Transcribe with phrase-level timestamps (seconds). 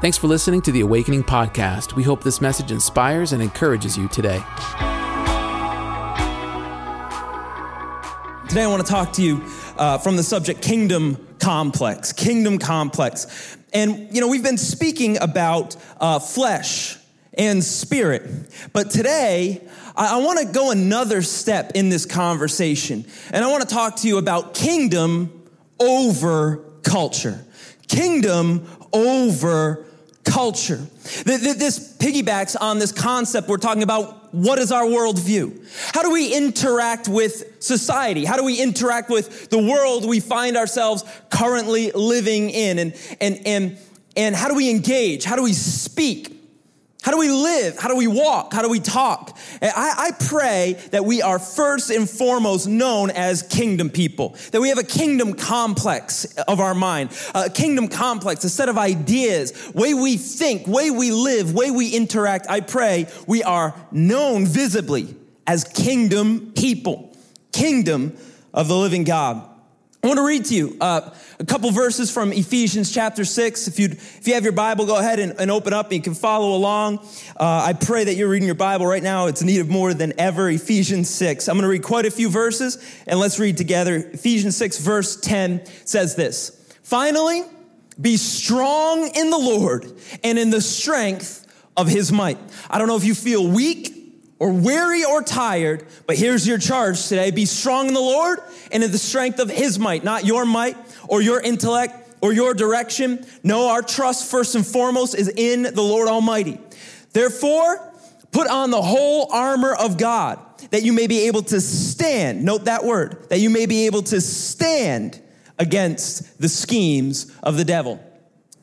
[0.00, 1.94] Thanks for listening to the Awakening Podcast.
[1.94, 4.38] We hope this message inspires and encourages you today.
[8.48, 9.44] Today, I want to talk to you
[9.76, 12.14] uh, from the subject kingdom complex.
[12.14, 13.58] Kingdom complex.
[13.74, 16.96] And, you know, we've been speaking about uh, flesh
[17.34, 18.50] and spirit.
[18.72, 19.60] But today,
[19.94, 23.04] I, I want to go another step in this conversation.
[23.32, 25.46] And I want to talk to you about kingdom
[25.78, 27.44] over culture.
[27.86, 29.86] Kingdom over
[30.24, 30.86] culture.
[31.24, 35.66] This piggybacks on this concept we're talking about what is our worldview?
[35.94, 38.24] How do we interact with society?
[38.24, 42.78] How do we interact with the world we find ourselves currently living in?
[42.78, 43.78] And, and, and,
[44.16, 45.24] and how do we engage?
[45.24, 46.39] How do we speak?
[47.02, 47.78] How do we live?
[47.78, 48.52] How do we walk?
[48.52, 49.36] How do we talk?
[49.62, 54.68] I, I, pray that we are first and foremost known as kingdom people, that we
[54.68, 59.94] have a kingdom complex of our mind, a kingdom complex, a set of ideas, way
[59.94, 62.46] we think, way we live, way we interact.
[62.50, 65.14] I pray we are known visibly
[65.46, 67.16] as kingdom people,
[67.50, 68.14] kingdom
[68.52, 69.49] of the living God.
[70.02, 73.68] I want to read to you uh, a couple verses from Ephesians chapter 6.
[73.68, 76.00] If, you if you have your Bible, go ahead and, and open up and you
[76.00, 77.00] can follow along.
[77.36, 79.26] Uh, I pray that you're reading your Bible right now.
[79.26, 80.48] It's needed more than ever.
[80.48, 81.48] Ephesians 6.
[81.48, 83.96] I'm going to read quite a few verses and let's read together.
[83.96, 87.42] Ephesians 6, verse 10 says this Finally,
[88.00, 89.84] be strong in the Lord
[90.24, 92.38] and in the strength of his might.
[92.70, 93.99] I don't know if you feel weak
[94.40, 97.30] or weary or tired, but here's your charge today.
[97.30, 98.40] Be strong in the Lord
[98.72, 102.54] and in the strength of his might, not your might or your intellect or your
[102.54, 103.24] direction.
[103.44, 106.58] No, our trust first and foremost is in the Lord Almighty.
[107.12, 107.92] Therefore,
[108.32, 110.38] put on the whole armor of God
[110.70, 112.42] that you may be able to stand.
[112.42, 115.20] Note that word, that you may be able to stand
[115.58, 118.02] against the schemes of the devil.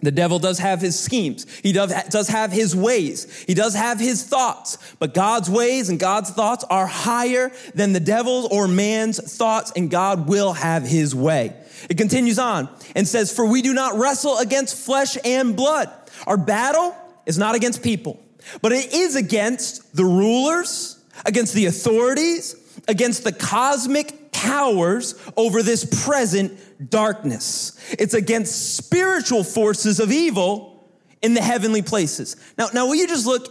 [0.02, 1.48] The devil does have his schemes.
[1.62, 3.44] He does, have his ways.
[3.46, 4.78] He does have his thoughts.
[5.00, 9.90] But God's ways and God's thoughts are higher than the devil's or man's thoughts, and
[9.90, 11.56] God will have his way.
[11.90, 15.90] It continues on and says, For we do not wrestle against flesh and blood.
[16.28, 16.96] Our battle
[17.26, 18.24] is not against people,
[18.62, 22.56] but it is against the rulers, against the authorities,
[22.88, 27.78] against the cosmic powers over this present darkness.
[27.98, 30.90] It's against spiritual forces of evil
[31.22, 32.36] in the heavenly places.
[32.58, 33.48] Now, now will you just look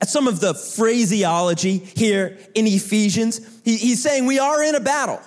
[0.00, 3.40] at some of the phraseology here in Ephesians?
[3.64, 5.20] He, he's saying we are in a battle.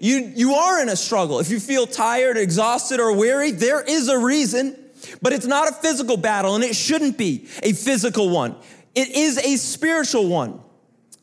[0.00, 1.38] You, you are in a struggle.
[1.40, 4.74] If you feel tired, exhausted, or weary, there is a reason,
[5.20, 8.56] but it's not a physical battle and it shouldn't be a physical one.
[8.94, 10.60] It is a spiritual one.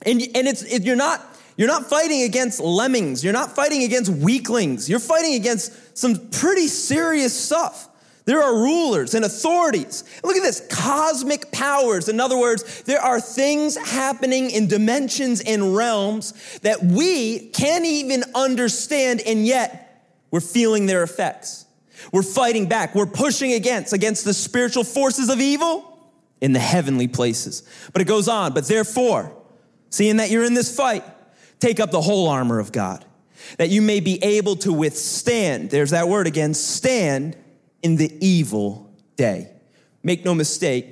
[0.05, 3.23] And, and it's, it, you're not you're not fighting against lemmings.
[3.23, 4.89] You're not fighting against weaklings.
[4.89, 7.89] You're fighting against some pretty serious stuff.
[8.25, 10.03] There are rulers and authorities.
[10.23, 12.07] Look at this cosmic powers.
[12.07, 18.23] In other words, there are things happening in dimensions and realms that we can't even
[18.33, 21.65] understand, and yet we're feeling their effects.
[22.11, 22.95] We're fighting back.
[22.95, 25.89] We're pushing against, against the spiritual forces of evil
[26.41, 27.63] in the heavenly places.
[27.91, 28.53] But it goes on.
[28.53, 29.35] But therefore,
[29.89, 31.03] seeing that you're in this fight,
[31.63, 33.05] Take up the whole armor of God,
[33.57, 37.37] that you may be able to withstand, there's that word again, stand
[37.81, 39.49] in the evil day.
[40.03, 40.87] Make no mistake,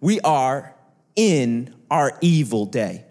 [0.00, 0.74] we are
[1.14, 3.04] in our evil day.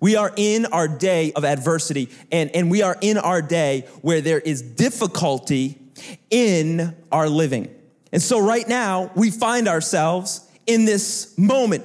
[0.00, 4.20] We are in our day of adversity, and, and we are in our day where
[4.20, 5.80] there is difficulty
[6.28, 7.74] in our living.
[8.12, 11.84] And so, right now, we find ourselves in this moment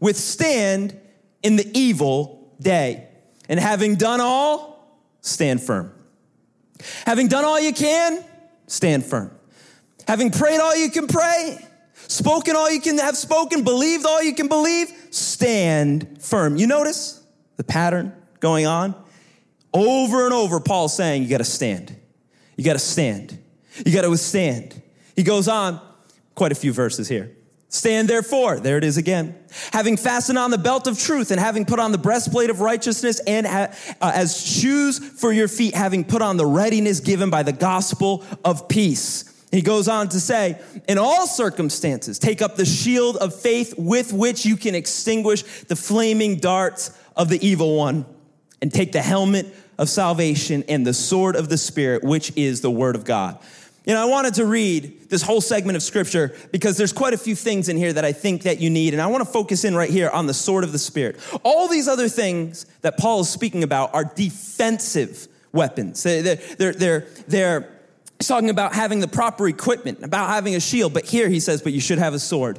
[0.00, 0.98] withstand
[1.44, 3.06] in the evil day.
[3.50, 5.92] And having done all, stand firm.
[7.04, 8.24] Having done all you can,
[8.68, 9.32] stand firm.
[10.06, 11.58] Having prayed all you can pray,
[12.06, 16.56] spoken all you can have spoken, believed all you can believe, stand firm.
[16.56, 17.22] You notice
[17.56, 18.94] the pattern going on?
[19.74, 21.96] Over and over, Paul's saying, You gotta stand.
[22.56, 23.36] You gotta stand.
[23.84, 24.80] You gotta withstand.
[25.16, 25.80] He goes on,
[26.36, 27.36] quite a few verses here.
[27.72, 29.36] Stand therefore, there it is again,
[29.72, 33.20] having fastened on the belt of truth and having put on the breastplate of righteousness
[33.28, 33.68] and uh,
[34.00, 38.68] as shoes for your feet, having put on the readiness given by the gospel of
[38.68, 39.24] peace.
[39.52, 44.12] He goes on to say, in all circumstances, take up the shield of faith with
[44.12, 48.04] which you can extinguish the flaming darts of the evil one
[48.60, 49.46] and take the helmet
[49.78, 53.38] of salvation and the sword of the spirit, which is the word of God.
[53.86, 57.18] You know, I wanted to read this whole segment of scripture because there's quite a
[57.18, 58.92] few things in here that I think that you need.
[58.92, 61.18] And I want to focus in right here on the sword of the spirit.
[61.42, 66.02] All these other things that Paul is speaking about are defensive weapons.
[66.02, 67.80] They're, they're, they're, they're
[68.18, 70.92] talking about having the proper equipment, about having a shield.
[70.92, 72.58] But here he says, but you should have a sword.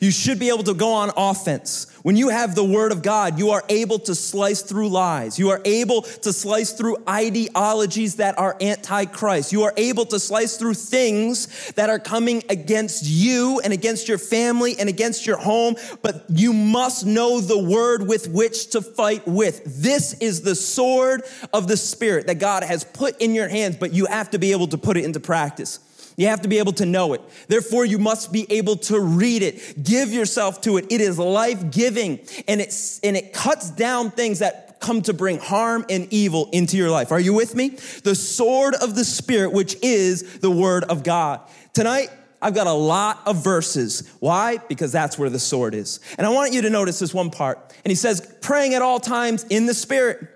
[0.00, 1.93] You should be able to go on offense.
[2.04, 5.38] When you have the word of God, you are able to slice through lies.
[5.38, 9.52] You are able to slice through ideologies that are anti-Christ.
[9.52, 14.18] You are able to slice through things that are coming against you and against your
[14.18, 19.26] family and against your home, but you must know the word with which to fight
[19.26, 19.62] with.
[19.64, 21.22] This is the sword
[21.54, 24.52] of the spirit that God has put in your hands, but you have to be
[24.52, 25.78] able to put it into practice.
[26.16, 27.22] You have to be able to know it.
[27.48, 29.82] Therefore, you must be able to read it.
[29.82, 30.86] Give yourself to it.
[30.90, 35.38] It is life giving and it's, and it cuts down things that come to bring
[35.38, 37.10] harm and evil into your life.
[37.10, 37.70] Are you with me?
[38.02, 41.40] The sword of the Spirit, which is the word of God.
[41.72, 44.06] Tonight, I've got a lot of verses.
[44.20, 44.58] Why?
[44.58, 46.00] Because that's where the sword is.
[46.18, 47.58] And I want you to notice this one part.
[47.84, 50.28] And he says, praying at all times in the Spirit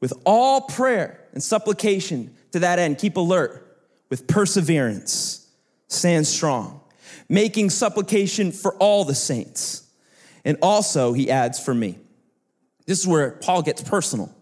[0.00, 2.98] with all prayer and supplication to that end.
[2.98, 3.67] Keep alert
[4.10, 5.46] with perseverance,
[5.88, 6.80] stand strong,
[7.28, 9.86] making supplication for all the saints.
[10.44, 11.98] And also, he adds, for me.
[12.86, 14.34] This is where Paul gets personal.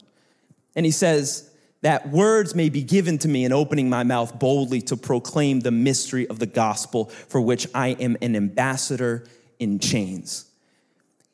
[0.76, 1.50] And he says,
[1.82, 5.70] that words may be given to me in opening my mouth boldly to proclaim the
[5.70, 9.26] mystery of the gospel for which I am an ambassador
[9.58, 10.50] in chains.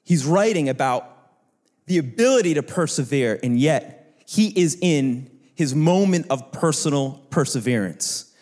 [0.05, 1.09] He's writing about
[1.87, 5.31] the ability to persevere, and yet he is in
[5.63, 8.35] his moment of personal perseverance.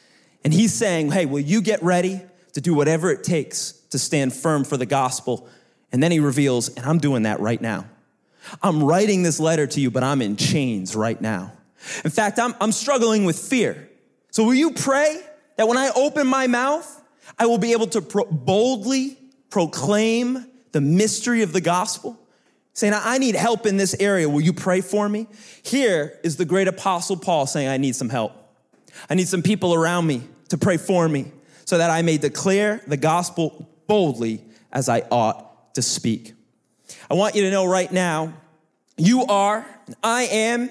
[0.43, 2.23] And he's saying, Hey, will you get ready
[2.55, 5.47] to do whatever it takes to stand firm for the gospel?
[5.93, 7.85] And then he reveals, And I'm doing that right now.
[8.63, 11.53] I'm writing this letter to you, but I'm in chains right now.
[12.07, 13.91] In fact, I'm, I'm struggling with fear.
[14.31, 15.21] So will you pray
[15.57, 17.03] that when I open my mouth,
[17.39, 19.19] I will be able to pro- boldly
[19.51, 22.19] proclaim the mystery of the gospel?
[22.81, 24.27] Saying, I need help in this area.
[24.27, 25.27] Will you pray for me?
[25.63, 28.33] Here is the great apostle Paul saying, I need some help.
[29.11, 31.31] I need some people around me to pray for me
[31.67, 34.43] so that I may declare the gospel boldly
[34.73, 36.33] as I ought to speak.
[37.11, 38.33] I want you to know right now,
[38.97, 39.67] you are,
[40.03, 40.71] I am,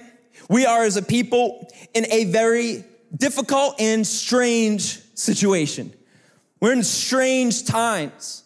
[0.50, 2.86] we are as a people in a very
[3.16, 5.94] difficult and strange situation.
[6.60, 8.44] We're in strange times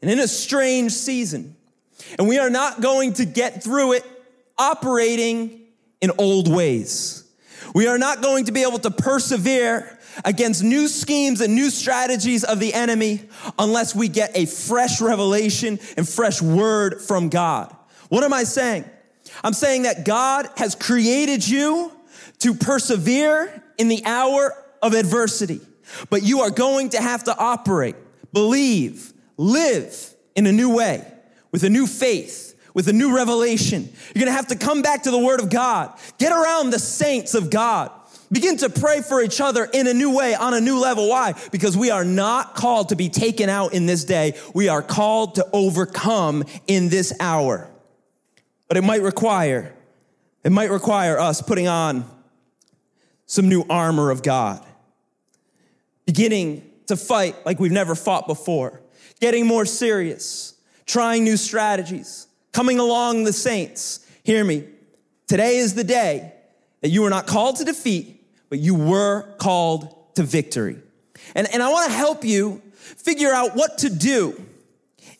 [0.00, 1.56] and in a strange season.
[2.18, 4.04] And we are not going to get through it
[4.58, 5.60] operating
[6.00, 7.24] in old ways.
[7.74, 12.44] We are not going to be able to persevere against new schemes and new strategies
[12.44, 13.22] of the enemy
[13.58, 17.74] unless we get a fresh revelation and fresh word from God.
[18.08, 18.84] What am I saying?
[19.44, 21.92] I'm saying that God has created you
[22.40, 24.52] to persevere in the hour
[24.82, 25.60] of adversity,
[26.08, 27.96] but you are going to have to operate,
[28.32, 31.06] believe, live in a new way
[31.52, 33.88] with a new faith, with a new revelation.
[34.14, 37.34] You're gonna have to come back to the Word of God, get around the saints
[37.34, 37.90] of God.
[38.32, 41.08] Begin to pray for each other in a new way, on a new level.
[41.08, 41.34] Why?
[41.50, 44.38] Because we are not called to be taken out in this day.
[44.54, 47.68] We are called to overcome in this hour.
[48.68, 49.74] But it might require,
[50.44, 52.08] it might require us putting on
[53.26, 54.64] some new armor of God.
[56.06, 58.80] Beginning to fight like we've never fought before.
[59.20, 60.49] Getting more serious
[60.90, 64.04] trying new strategies, coming along the saints.
[64.24, 64.64] Hear me.
[65.28, 66.32] Today is the day
[66.80, 70.78] that you were not called to defeat, but you were called to victory.
[71.36, 74.40] And, and I want to help you figure out what to do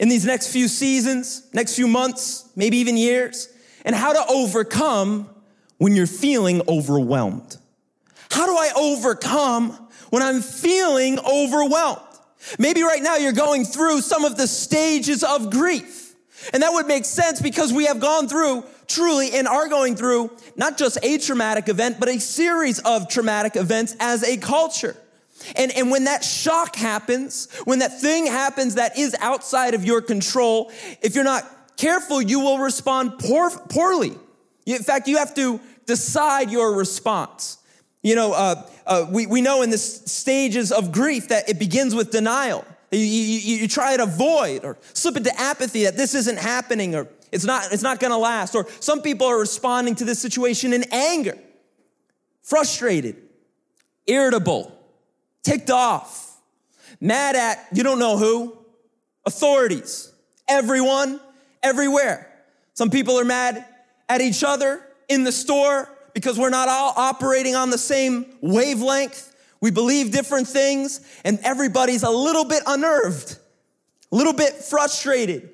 [0.00, 3.49] in these next few seasons, next few months, maybe even years,
[3.85, 5.30] and how to overcome
[5.78, 7.56] when you're feeling overwhelmed.
[8.30, 9.71] How do I overcome
[10.11, 12.10] when I'm feeling overwhelmed?
[12.59, 16.14] Maybe right now you're going through some of the stages of grief.
[16.52, 20.30] And that would make sense because we have gone through truly and are going through
[20.56, 24.97] not just a traumatic event, but a series of traumatic events as a culture.
[25.56, 30.00] And, and when that shock happens, when that thing happens that is outside of your
[30.00, 30.70] control,
[31.02, 34.12] if you're not careful, you will respond poor, poorly.
[34.66, 37.59] In fact, you have to decide your response.
[38.02, 41.95] You know, uh, uh, we, we know in the stages of grief that it begins
[41.95, 42.64] with denial.
[42.90, 47.09] You, you, you try to avoid or slip into apathy that this isn't happening or
[47.30, 48.54] it's not, it's not gonna last.
[48.54, 51.38] Or some people are responding to this situation in anger,
[52.42, 53.16] frustrated,
[54.07, 54.76] irritable,
[55.42, 56.40] ticked off,
[57.00, 58.57] mad at you don't know who,
[59.25, 60.12] authorities,
[60.49, 61.21] everyone,
[61.62, 62.26] everywhere.
[62.75, 63.64] Some people are mad
[64.09, 69.35] at each other in the store, because we're not all operating on the same wavelength.
[69.61, 73.38] We believe different things, and everybody's a little bit unnerved,
[74.11, 75.50] a little bit frustrated.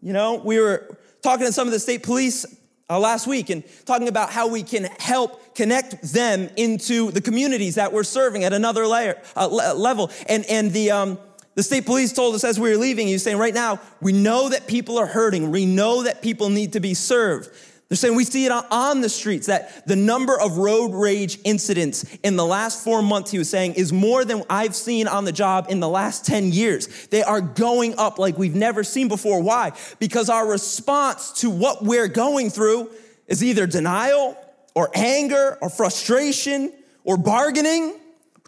[0.00, 2.46] You know, we were talking to some of the state police
[2.90, 7.74] uh, last week and talking about how we can help connect them into the communities
[7.74, 10.10] that we're serving at another layer, uh, level.
[10.28, 11.18] And, and the, um,
[11.54, 14.12] the state police told us as we were leaving, he was saying, right now, we
[14.12, 15.50] know that people are hurting.
[15.50, 17.50] We know that people need to be served.
[17.88, 22.04] They're saying we see it on the streets that the number of road rage incidents
[22.22, 25.32] in the last four months, he was saying, is more than I've seen on the
[25.32, 27.06] job in the last 10 years.
[27.06, 29.42] They are going up like we've never seen before.
[29.42, 29.72] Why?
[29.98, 32.90] Because our response to what we're going through
[33.26, 34.36] is either denial
[34.74, 36.70] or anger or frustration
[37.04, 37.98] or bargaining,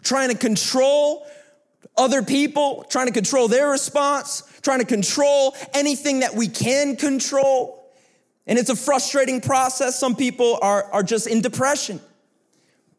[0.03, 1.25] trying to control
[1.97, 7.80] other people, trying to control their response, trying to control anything that we can control.
[8.47, 9.99] And it's a frustrating process.
[9.99, 12.01] Some people are, are just in depression.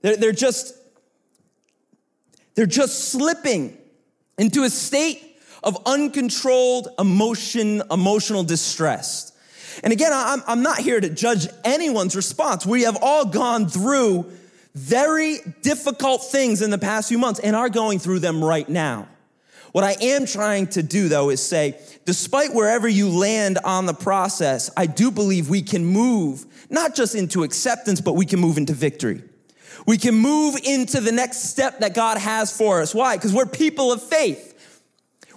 [0.00, 0.74] They're, they're just,
[2.54, 3.76] they're just slipping
[4.38, 5.20] into a state
[5.62, 9.32] of uncontrolled emotion, emotional distress.
[9.82, 12.66] And again, I'm, I'm not here to judge anyone's response.
[12.66, 14.30] We have all gone through
[14.74, 19.08] very difficult things in the past few months and are going through them right now.
[19.72, 23.94] What I am trying to do though is say, despite wherever you land on the
[23.94, 28.58] process, I do believe we can move not just into acceptance, but we can move
[28.58, 29.22] into victory.
[29.86, 32.94] We can move into the next step that God has for us.
[32.94, 33.16] Why?
[33.16, 34.50] Because we're people of faith.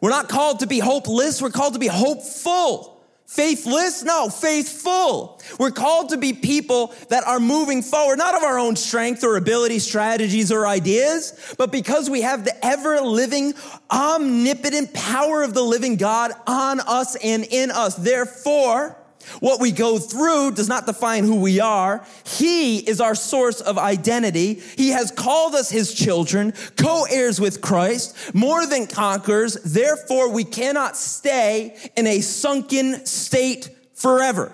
[0.02, 2.95] We're not called to be hopeless, we're called to be hopeful.
[3.26, 4.04] Faithless?
[4.04, 5.42] No, faithful.
[5.60, 9.36] We're called to be people that are moving forward, not of our own strength or
[9.36, 13.54] ability, strategies or ideas, but because we have the ever living,
[13.92, 17.96] omnipotent power of the living God on us and in us.
[17.96, 18.96] Therefore,
[19.40, 22.06] what we go through does not define who we are.
[22.26, 24.62] He is our source of identity.
[24.78, 29.56] He has called us his children, co-heirs with Christ, more than conquerors.
[29.56, 34.52] Therefore, we cannot stay in a sunken state forever.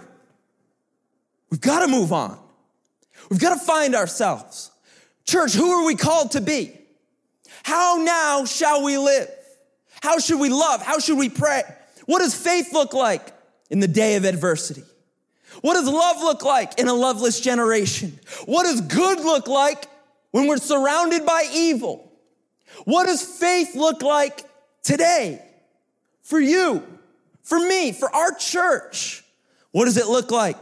[1.49, 2.39] We've got to move on.
[3.29, 4.71] We've got to find ourselves.
[5.25, 6.77] Church, who are we called to be?
[7.63, 9.29] How now shall we live?
[10.01, 10.81] How should we love?
[10.81, 11.63] How should we pray?
[12.05, 13.31] What does faith look like?
[13.71, 14.83] In the day of adversity?
[15.61, 18.19] What does love look like in a loveless generation?
[18.45, 19.87] What does good look like
[20.31, 22.11] when we're surrounded by evil?
[22.85, 24.45] What does faith look like
[24.83, 25.41] today
[26.21, 26.85] for you,
[27.43, 29.23] for me, for our church?
[29.71, 30.61] What does it look like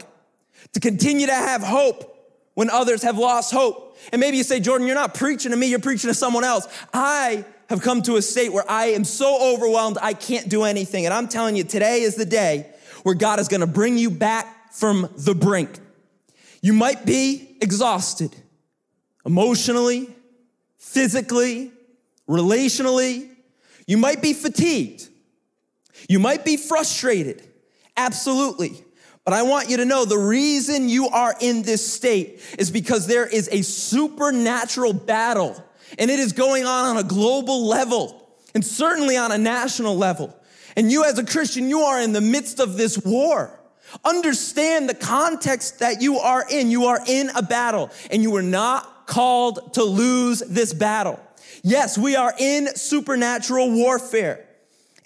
[0.72, 2.16] to continue to have hope
[2.54, 3.96] when others have lost hope?
[4.12, 6.66] And maybe you say, Jordan, you're not preaching to me, you're preaching to someone else.
[6.92, 11.06] I have come to a state where I am so overwhelmed, I can't do anything.
[11.06, 12.66] And I'm telling you, today is the day
[13.02, 15.78] where God is going to bring you back from the brink.
[16.62, 18.34] You might be exhausted
[19.24, 20.08] emotionally,
[20.78, 21.72] physically,
[22.28, 23.28] relationally.
[23.86, 25.08] You might be fatigued.
[26.08, 27.42] You might be frustrated.
[27.96, 28.84] Absolutely.
[29.24, 33.06] But I want you to know the reason you are in this state is because
[33.06, 35.62] there is a supernatural battle
[35.98, 40.34] and it is going on on a global level and certainly on a national level.
[40.80, 43.60] And you as a Christian, you are in the midst of this war.
[44.02, 46.70] Understand the context that you are in.
[46.70, 51.20] You are in a battle and you are not called to lose this battle.
[51.62, 54.46] Yes, we are in supernatural warfare.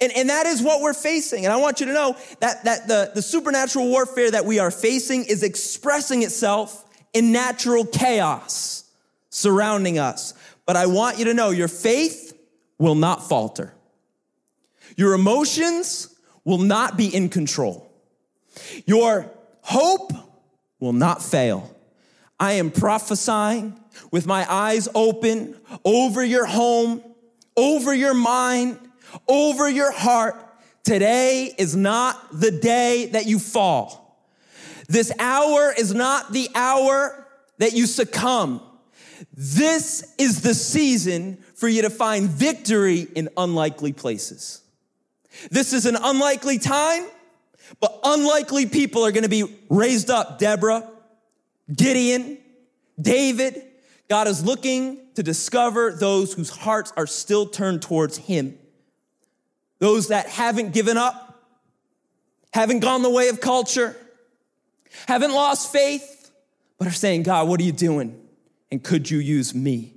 [0.01, 1.45] And, and that is what we're facing.
[1.45, 4.71] And I want you to know that, that the, the supernatural warfare that we are
[4.71, 8.85] facing is expressing itself in natural chaos
[9.29, 10.35] surrounding us.
[10.67, 12.39] But I want you to know your faith
[12.79, 13.75] will not falter.
[14.97, 17.91] Your emotions will not be in control.
[18.87, 19.31] Your
[19.63, 20.13] hope
[20.79, 21.75] will not fail.
[22.39, 23.79] I am prophesying
[24.11, 27.03] with my eyes open over your home,
[27.57, 28.79] over your mind,
[29.29, 30.37] over your heart.
[30.83, 34.05] Today is not the day that you fall.
[34.89, 37.27] This hour is not the hour
[37.59, 38.61] that you succumb.
[39.33, 44.64] This is the season for you to find victory in unlikely places.
[45.51, 47.05] This is an unlikely time,
[47.81, 50.39] but unlikely people are going to be raised up.
[50.39, 50.89] Deborah,
[51.75, 52.39] Gideon,
[53.01, 53.63] David.
[54.09, 58.59] God is looking to discover those whose hearts are still turned towards Him.
[59.79, 61.47] Those that haven't given up,
[62.53, 63.97] haven't gone the way of culture,
[65.07, 66.31] haven't lost faith,
[66.79, 68.21] but are saying, God, what are you doing?
[68.71, 69.95] And could you use me?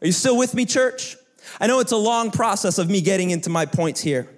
[0.00, 1.16] Are you still with me, church?
[1.60, 4.28] I know it's a long process of me getting into my points here.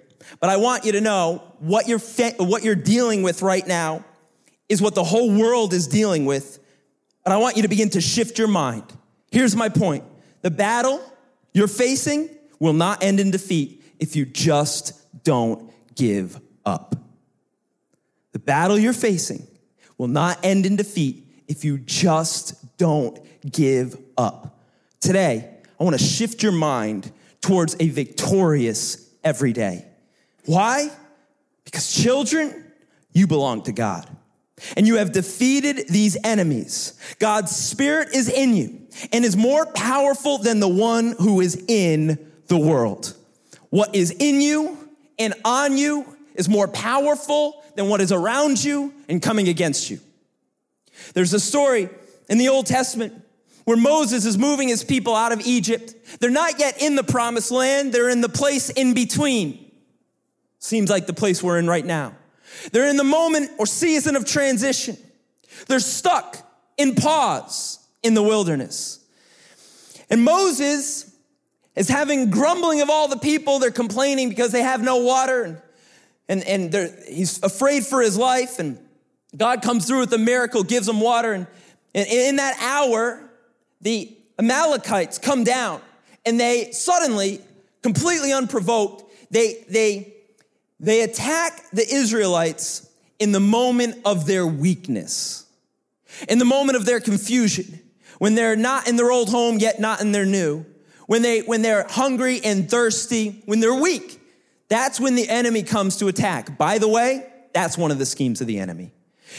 [0.41, 2.01] But I want you to know what you're,
[2.39, 4.05] what you're dealing with right now
[4.69, 6.59] is what the whole world is dealing with.
[7.25, 8.85] And I want you to begin to shift your mind.
[9.31, 10.05] Here's my point.
[10.43, 11.03] The battle
[11.53, 14.93] you're facing will not end in defeat if you just
[15.25, 16.95] don't give up.
[18.33, 19.47] The battle you're facing
[19.97, 23.19] will not end in defeat if you just don't
[23.51, 24.61] give up.
[25.01, 29.87] Today, I want to shift your mind towards a victorious everyday.
[30.49, 30.89] Why?
[31.67, 32.65] Because children,
[33.13, 34.09] you belong to God.
[34.79, 36.99] And you have defeated these enemies.
[37.19, 38.81] God's spirit is in you
[39.13, 43.15] and is more powerful than the one who is in the world.
[43.69, 44.79] What is in you
[45.19, 50.01] and on you is more powerful than what is around you and coming against you.
[51.13, 51.91] There's a story
[52.31, 53.23] in the Old Testament
[53.67, 55.95] where Moses is moving his people out of Egypt.
[56.21, 59.68] They're not yet in the promised land, they're in the place in between.
[60.59, 62.15] Seems like the place we're in right now.
[62.73, 64.97] They're in the moment or season of transition.
[65.67, 66.39] They're stuck
[66.77, 69.05] in pause in the wilderness.
[70.11, 71.15] And Moses
[71.77, 73.59] is having grumbling of all the people.
[73.59, 75.59] They're complaining because they have no water and,
[76.29, 78.59] and, and he's afraid for his life.
[78.59, 78.79] And
[79.37, 81.33] God comes through with a miracle, gives him water.
[81.33, 81.47] And,
[81.95, 83.23] and in that hour,
[83.81, 85.81] the Amalekites come down
[86.25, 87.41] and they suddenly,
[87.83, 90.15] completely unprovoked, they, they,
[90.81, 95.47] they attack the Israelites in the moment of their weakness,
[96.29, 97.81] in the moment of their confusion,
[98.19, 100.65] when they're not in their old home, yet not in their new,
[101.07, 104.21] when, they, when they're hungry and thirsty, when they're weak.
[104.69, 106.59] That's when the enemy comes to attack.
[106.59, 108.93] By the way, that's one of the schemes of the enemy.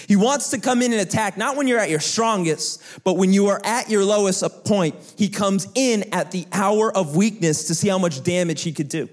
[0.07, 3.33] He wants to come in and attack, not when you're at your strongest, but when
[3.33, 4.95] you are at your lowest point.
[5.17, 8.89] He comes in at the hour of weakness to see how much damage he could
[8.89, 9.09] do.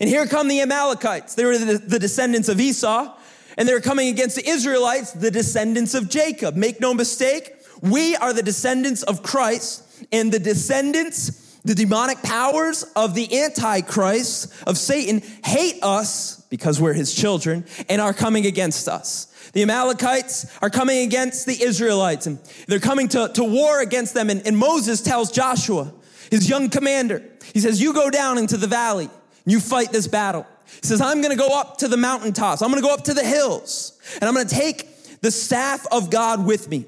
[0.00, 1.34] And here come the Amalekites.
[1.34, 3.16] They were the, descendants of Esau,
[3.56, 6.56] and they're coming against the Israelites, the descendants of Jacob.
[6.56, 12.82] Make no mistake, we are the descendants of Christ, and the descendants the demonic powers
[12.94, 18.86] of the Antichrist, of Satan, hate us because we're his children and are coming against
[18.86, 19.26] us.
[19.54, 24.28] The Amalekites are coming against the Israelites and they're coming to, to war against them.
[24.28, 25.92] And, and Moses tells Joshua,
[26.30, 27.22] his young commander,
[27.54, 29.08] he says, You go down into the valley,
[29.44, 30.46] you fight this battle.
[30.66, 33.24] He says, I'm gonna go up to the mountaintops, I'm gonna go up to the
[33.24, 36.86] hills, and I'm gonna take the staff of God with me.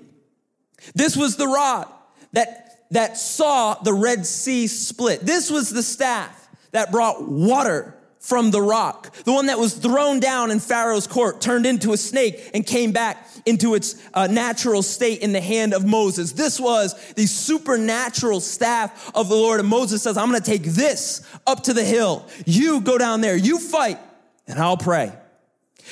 [0.95, 1.89] This was the rod
[2.33, 5.21] that, that saw the Red Sea split.
[5.21, 7.96] This was the staff that brought water
[8.27, 9.15] from the rock.
[9.23, 12.91] The one that was thrown down in Pharaoh's court turned into a snake and came
[12.91, 16.33] back into its uh, natural state in the hand of Moses.
[16.33, 19.61] This was the supernatural staff of the Lord.
[19.61, 22.27] And Moses says, I'm going to take this up to the hill.
[22.45, 24.01] You go down there, you fight,
[24.49, 25.13] and I'll pray.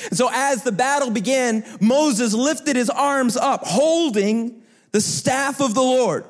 [0.09, 5.75] And so as the battle began, Moses lifted his arms up, holding the staff of
[5.75, 6.25] the Lord.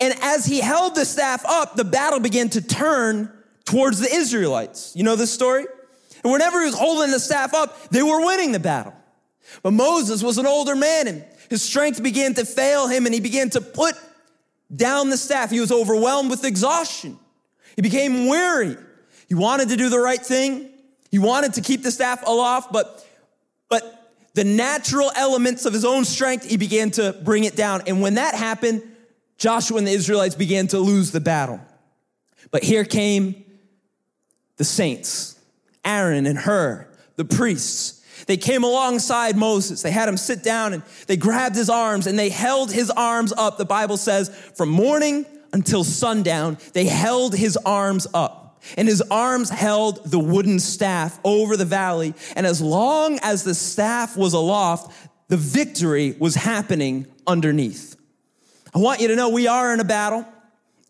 [0.00, 3.32] And as he held the staff up, the battle began to turn
[3.66, 4.92] towards the Israelites.
[4.96, 5.66] You know this story?
[6.24, 8.94] And whenever he was holding the staff up, they were winning the battle.
[9.62, 13.20] But Moses was an older man and his strength began to fail him and he
[13.20, 13.94] began to put
[14.74, 15.50] down the staff.
[15.50, 17.18] He was overwhelmed with exhaustion.
[17.76, 18.76] He became weary.
[19.28, 20.70] He wanted to do the right thing.
[21.10, 23.06] He wanted to keep the staff aloft, but,
[23.68, 27.82] but the natural elements of his own strength, he began to bring it down.
[27.86, 28.82] And when that happened,
[29.38, 31.60] Joshua and the Israelites began to lose the battle.
[32.50, 33.45] But here came
[34.56, 35.38] the saints,
[35.84, 38.02] Aaron and Hur, the priests.
[38.26, 39.82] They came alongside Moses.
[39.82, 43.32] They had him sit down and they grabbed his arms and they held his arms
[43.36, 43.58] up.
[43.58, 48.60] The Bible says from morning until sundown, they held his arms up.
[48.76, 52.14] And his arms held the wooden staff over the valley.
[52.34, 54.92] And as long as the staff was aloft,
[55.28, 57.96] the victory was happening underneath.
[58.74, 60.26] I want you to know we are in a battle.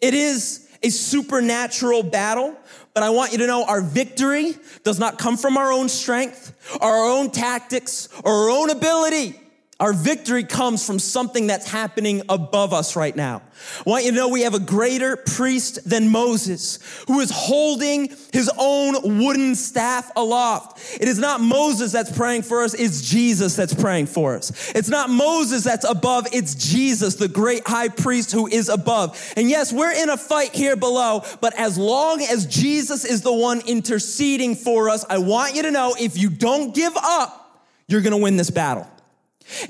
[0.00, 2.57] It is a supernatural battle,
[2.96, 6.78] but I want you to know our victory does not come from our own strength,
[6.80, 9.38] our own tactics, or our own ability.
[9.78, 13.42] Our victory comes from something that's happening above us right now.
[13.86, 18.10] I want you to know we have a greater priest than Moses who is holding
[18.32, 20.98] his own wooden staff aloft.
[20.98, 24.72] It is not Moses that's praying for us, it's Jesus that's praying for us.
[24.74, 29.34] It's not Moses that's above, it's Jesus, the great high priest who is above.
[29.36, 33.32] And yes, we're in a fight here below, but as long as Jesus is the
[33.32, 38.00] one interceding for us, I want you to know if you don't give up, you're
[38.00, 38.90] gonna win this battle.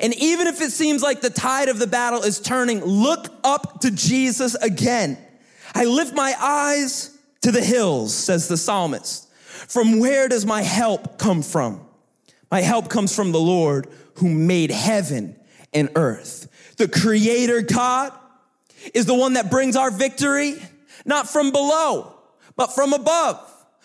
[0.01, 3.81] And even if it seems like the tide of the battle is turning, look up
[3.81, 5.19] to Jesus again.
[5.75, 9.29] I lift my eyes to the hills, says the psalmist.
[9.69, 11.87] From where does my help come from?
[12.51, 15.37] My help comes from the Lord who made heaven
[15.73, 16.75] and earth.
[16.79, 18.13] The creator God
[18.95, 20.57] is the one that brings our victory,
[21.05, 22.15] not from below,
[22.57, 23.41] but from above.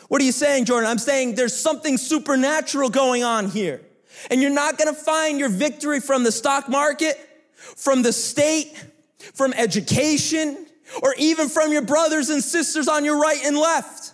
[0.08, 0.89] What are you saying, Jordan?
[0.89, 3.82] I'm saying there's something supernatural going on here.
[4.29, 7.17] And you're not gonna find your victory from the stock market,
[7.75, 8.73] from the state,
[9.34, 10.65] from education,
[11.01, 14.13] or even from your brothers and sisters on your right and left.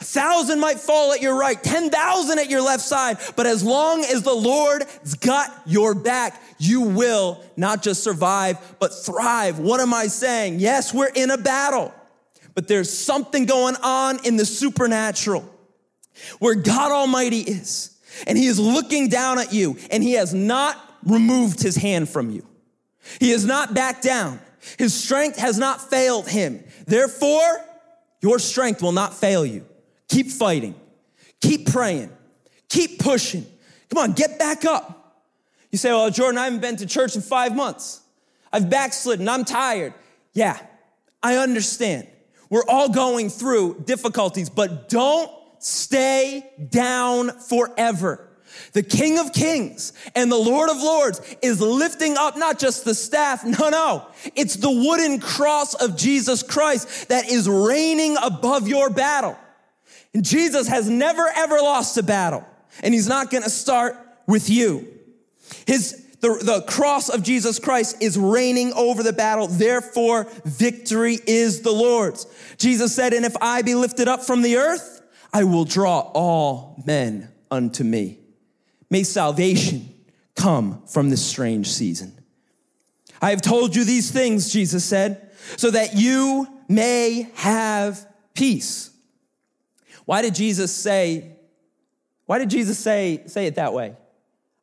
[0.00, 4.04] A thousand might fall at your right, 10,000 at your left side, but as long
[4.04, 9.60] as the Lord's got your back, you will not just survive, but thrive.
[9.60, 10.58] What am I saying?
[10.58, 11.94] Yes, we're in a battle,
[12.54, 15.48] but there's something going on in the supernatural
[16.38, 17.93] where God Almighty is,
[18.26, 22.30] and He is looking down at you, and He has not removed His hand from
[22.30, 22.46] you.
[23.20, 24.40] He has not backed down.
[24.78, 26.62] His strength has not failed him.
[26.86, 27.64] Therefore,
[28.22, 29.66] your strength will not fail you.
[30.08, 30.74] Keep fighting.
[31.40, 32.10] Keep praying.
[32.68, 33.46] Keep pushing.
[33.90, 35.22] Come on, get back up.
[35.70, 38.00] You say, well, Jordan, I haven't been to church in five months.
[38.52, 39.28] I've backslidden.
[39.28, 39.92] I'm tired.
[40.32, 40.58] Yeah,
[41.22, 42.06] I understand.
[42.48, 45.30] We're all going through difficulties, but don't
[45.64, 48.28] stay down forever.
[48.72, 52.94] The King of Kings and the Lord of Lords is lifting up not just the
[52.94, 54.06] staff, no, no.
[54.34, 59.38] It's the wooden cross of Jesus Christ that is reigning above your battle.
[60.12, 62.44] And Jesus has never ever lost a battle,
[62.82, 63.96] and he's not gonna start
[64.26, 64.86] with you.
[65.66, 69.46] His the, the cross of Jesus Christ is reigning over the battle.
[69.46, 72.26] Therefore, victory is the Lord's.
[72.56, 74.93] Jesus said, And if I be lifted up from the earth,
[75.34, 78.20] I will draw all men unto me.
[78.88, 79.92] May salvation
[80.36, 82.16] come from this strange season.
[83.20, 88.90] I have told you these things, Jesus said, so that you may have peace.
[90.04, 91.32] Why did Jesus say,
[92.26, 93.96] why did Jesus say, say it that way?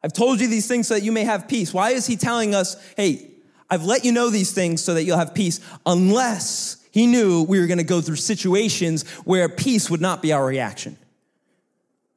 [0.03, 1.73] I've told you these things so that you may have peace.
[1.73, 3.29] Why is he telling us, hey,
[3.69, 7.59] I've let you know these things so that you'll have peace, unless he knew we
[7.59, 10.97] were gonna go through situations where peace would not be our reaction.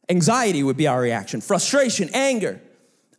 [0.08, 2.60] Anxiety would be our reaction, frustration, anger,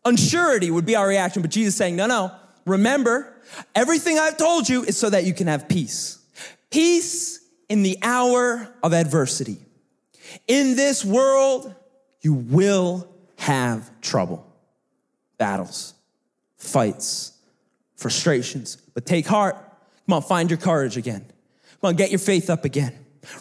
[0.05, 1.41] unsurety would be our reaction.
[1.41, 2.31] But Jesus saying, no, no,
[2.65, 3.33] remember,
[3.73, 6.19] everything I've told you is so that you can have peace.
[6.69, 7.39] Peace
[7.69, 9.57] in the hour of adversity.
[10.47, 11.73] In this world,
[12.21, 14.45] you will have trouble,
[15.37, 15.93] battles,
[16.57, 17.33] fights,
[17.95, 18.77] frustrations.
[18.93, 19.55] But take heart.
[20.05, 21.25] Come on, find your courage again.
[21.81, 22.93] Come on, get your faith up again.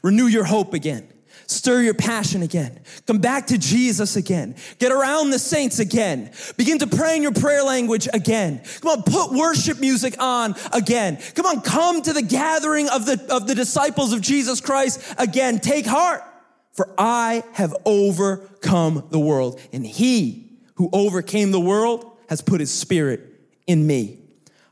[0.03, 1.09] Renew your hope again.
[1.47, 2.81] Stir your passion again.
[3.07, 4.57] Come back to Jesus again.
[4.79, 6.31] Get around the saints again.
[6.57, 8.63] Begin to pray in your prayer language again.
[8.81, 11.19] Come on, put worship music on again.
[11.35, 15.59] Come on, come to the gathering of the, of the disciples of Jesus Christ again.
[15.59, 16.23] Take heart,
[16.73, 19.61] for I have overcome the world.
[19.73, 23.21] And he who overcame the world has put his spirit
[23.67, 24.19] in me.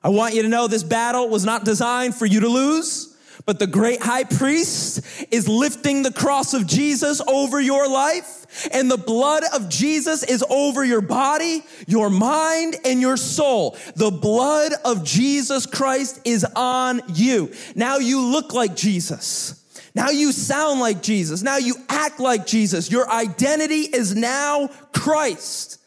[0.02, 3.11] I want you to know this battle was not designed for you to lose.
[3.44, 8.90] But the great high priest is lifting the cross of Jesus over your life, and
[8.90, 13.76] the blood of Jesus is over your body, your mind, and your soul.
[13.96, 17.52] The blood of Jesus Christ is on you.
[17.74, 19.58] Now you look like Jesus.
[19.94, 21.42] Now you sound like Jesus.
[21.42, 22.90] Now you act like Jesus.
[22.90, 25.78] Your identity is now Christ.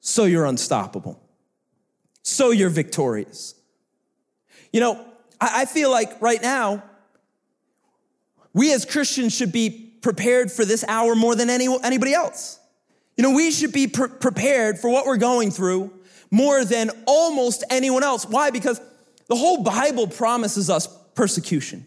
[0.00, 1.20] So you're unstoppable.
[2.22, 3.54] So you're victorious.
[4.72, 5.05] You know,
[5.40, 6.82] I feel like right now,
[8.52, 9.70] we as Christians should be
[10.00, 12.58] prepared for this hour more than any, anybody else.
[13.16, 15.90] You know, we should be pre- prepared for what we're going through
[16.30, 18.24] more than almost anyone else.
[18.24, 18.50] Why?
[18.50, 18.80] Because
[19.28, 21.86] the whole Bible promises us persecution.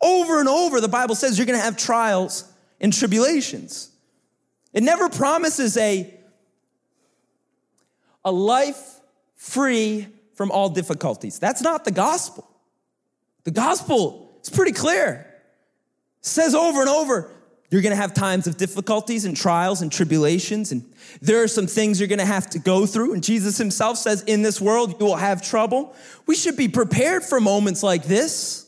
[0.00, 3.90] Over and over, the Bible says you're going to have trials and tribulations.
[4.72, 6.12] It never promises a,
[8.24, 9.00] a life
[9.36, 11.38] free from all difficulties.
[11.38, 12.48] That's not the gospel.
[13.44, 15.26] The gospel is pretty clear.
[16.18, 17.30] It says over and over,
[17.70, 20.84] you're gonna have times of difficulties and trials and tribulations, and
[21.20, 23.14] there are some things you're gonna have to go through.
[23.14, 25.94] And Jesus himself says, In this world, you will have trouble.
[26.26, 28.64] We should be prepared for moments like this.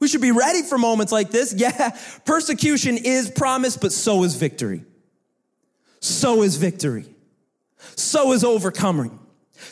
[0.00, 1.54] We should be ready for moments like this.
[1.56, 4.84] Yeah, persecution is promised, but so is victory.
[6.00, 7.04] So is victory.
[7.96, 9.18] So is overcoming.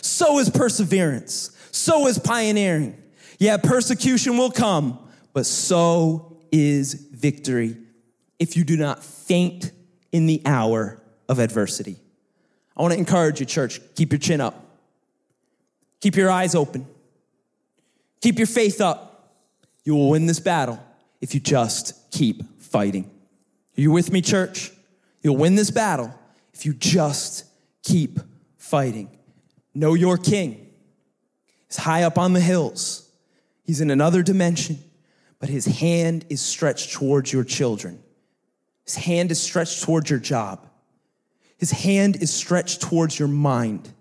[0.03, 1.51] So is perseverance.
[1.73, 3.03] So is pioneering.
[3.39, 4.99] Yeah, persecution will come,
[5.33, 7.77] but so is victory
[8.39, 9.71] if you do not faint
[10.13, 11.97] in the hour of adversity.
[12.77, 14.65] I want to encourage you, church, keep your chin up.
[16.01, 16.87] Keep your eyes open.
[18.21, 19.35] Keep your faith up.
[19.85, 20.83] You will win this battle
[21.21, 23.05] if you just keep fighting.
[23.77, 24.73] Are you with me, church?
[25.23, 26.15] You'll win this battle
[26.53, 27.45] if you just
[27.83, 28.21] keep
[28.57, 29.11] fighting.
[29.75, 30.71] Know your king.
[31.67, 33.08] He's high up on the hills.
[33.69, 34.79] He's in another dimension,
[35.39, 38.03] but his hand is stretched towards your children.
[38.87, 40.67] His hand is stretched towards your job.
[41.59, 43.93] His hand is stretched towards your mind.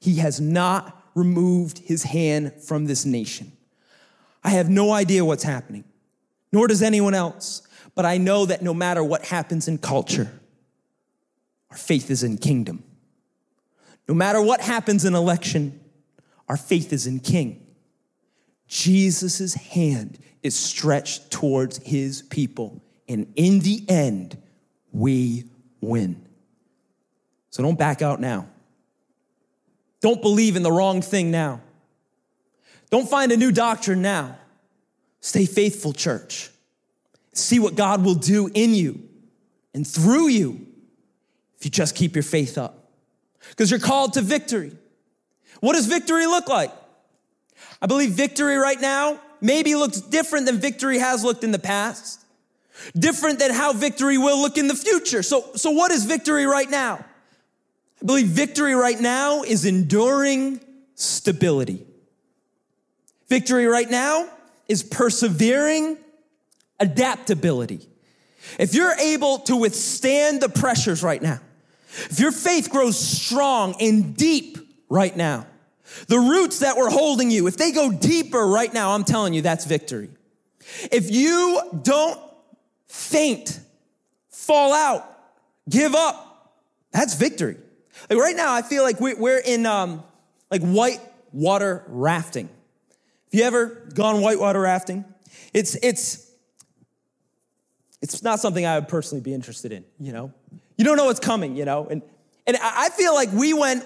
[0.00, 3.52] He has not removed his hand from this nation.
[4.42, 5.84] I have no idea what's happening,
[6.50, 7.60] nor does anyone else,
[7.94, 10.30] but I know that no matter what happens in culture,
[11.70, 12.82] our faith is in kingdom.
[14.08, 15.78] No matter what happens in election,
[16.48, 17.66] our faith is in king.
[18.68, 24.36] Jesus' hand is stretched towards his people, and in the end,
[24.92, 25.44] we
[25.80, 26.24] win.
[27.50, 28.48] So don't back out now.
[30.00, 31.60] Don't believe in the wrong thing now.
[32.90, 34.38] Don't find a new doctrine now.
[35.20, 36.50] Stay faithful, church.
[37.32, 39.02] See what God will do in you
[39.74, 40.66] and through you
[41.58, 42.90] if you just keep your faith up.
[43.50, 44.72] Because you're called to victory.
[45.60, 46.72] What does victory look like?
[47.80, 52.24] I believe victory right now maybe looks different than victory has looked in the past,
[52.96, 55.22] different than how victory will look in the future.
[55.22, 57.04] So, so what is victory right now?
[58.02, 60.60] I believe victory right now is enduring
[60.94, 61.84] stability.
[63.28, 64.28] Victory right now
[64.68, 65.98] is persevering
[66.80, 67.88] adaptability.
[68.58, 71.40] If you're able to withstand the pressures right now,
[72.10, 75.46] if your faith grows strong and deep right now,
[76.06, 79.42] the roots that were holding you, if they go deeper right now, I'm telling you,
[79.42, 80.10] that's victory.
[80.92, 82.20] If you don't
[82.88, 83.58] faint,
[84.30, 85.04] fall out,
[85.68, 86.58] give up,
[86.92, 87.56] that's victory.
[88.08, 90.02] Like right now, I feel like we're in um,
[90.50, 91.00] like white
[91.32, 92.46] water rafting.
[92.46, 95.04] Have you ever gone whitewater rafting?
[95.52, 96.30] It's it's
[98.00, 99.84] it's not something I would personally be interested in.
[99.98, 100.32] You know,
[100.76, 101.56] you don't know what's coming.
[101.56, 102.02] You know, and
[102.46, 103.84] and I feel like we went,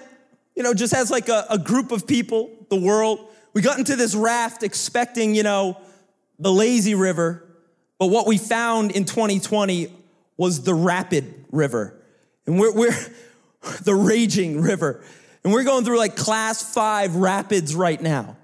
[0.55, 3.29] you know, just as like a, a group of people, the world.
[3.53, 5.79] We got into this raft expecting, you know,
[6.39, 7.43] the lazy river,
[7.99, 9.93] but what we found in 2020
[10.37, 11.99] was the rapid river,
[12.45, 12.95] and we're we're
[13.83, 15.03] the raging river.
[15.43, 18.37] And we're going through like class five rapids right now,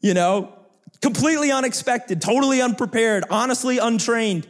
[0.00, 0.52] you know,
[1.00, 4.46] completely unexpected, totally unprepared, honestly untrained.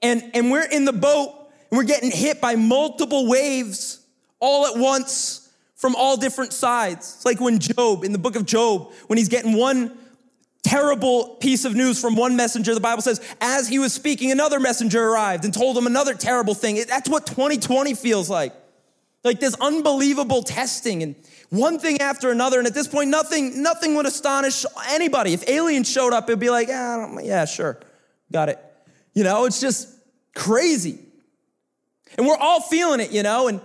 [0.00, 4.00] And, and we're in the boat and we're getting hit by multiple waves
[4.40, 5.47] all at once
[5.78, 7.14] from all different sides.
[7.16, 9.96] It's like when Job, in the book of Job, when he's getting one
[10.62, 14.60] terrible piece of news from one messenger, the Bible says, as he was speaking, another
[14.60, 16.84] messenger arrived and told him another terrible thing.
[16.86, 18.52] That's what 2020 feels like
[19.24, 21.14] like this unbelievable testing and
[21.50, 22.58] one thing after another.
[22.58, 25.32] And at this point, nothing, nothing would astonish anybody.
[25.32, 27.78] If aliens showed up, it'd be like, yeah, yeah, sure,
[28.32, 28.58] got it.
[29.14, 29.88] You know, it's just
[30.34, 30.98] crazy.
[32.16, 33.60] And we're all feeling it, you know, and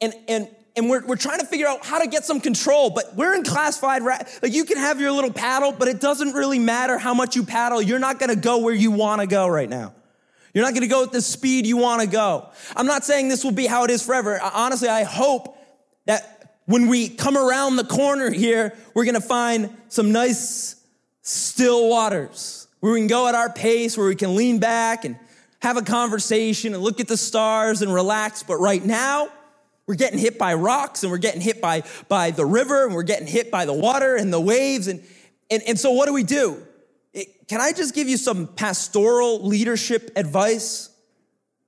[0.00, 3.14] and and and we're, we're trying to figure out how to get some control, but
[3.14, 6.58] we're in class five, like you can have your little paddle, but it doesn't really
[6.58, 7.80] matter how much you paddle.
[7.80, 9.92] You're not gonna go where you wanna go right now.
[10.54, 12.48] You're not going to go at the speed you want to go.
[12.76, 14.40] I'm not saying this will be how it is forever.
[14.40, 15.58] Honestly, I hope
[16.06, 20.76] that when we come around the corner here, we're going to find some nice
[21.22, 25.18] still waters where we can go at our pace, where we can lean back and
[25.60, 28.44] have a conversation and look at the stars and relax.
[28.44, 29.30] But right now,
[29.86, 33.02] we're getting hit by rocks and we're getting hit by, by the river and we're
[33.02, 34.88] getting hit by the water and the waves.
[34.88, 35.02] And,
[35.50, 36.66] and, and so what do we do?
[37.48, 40.88] Can I just give you some pastoral leadership advice?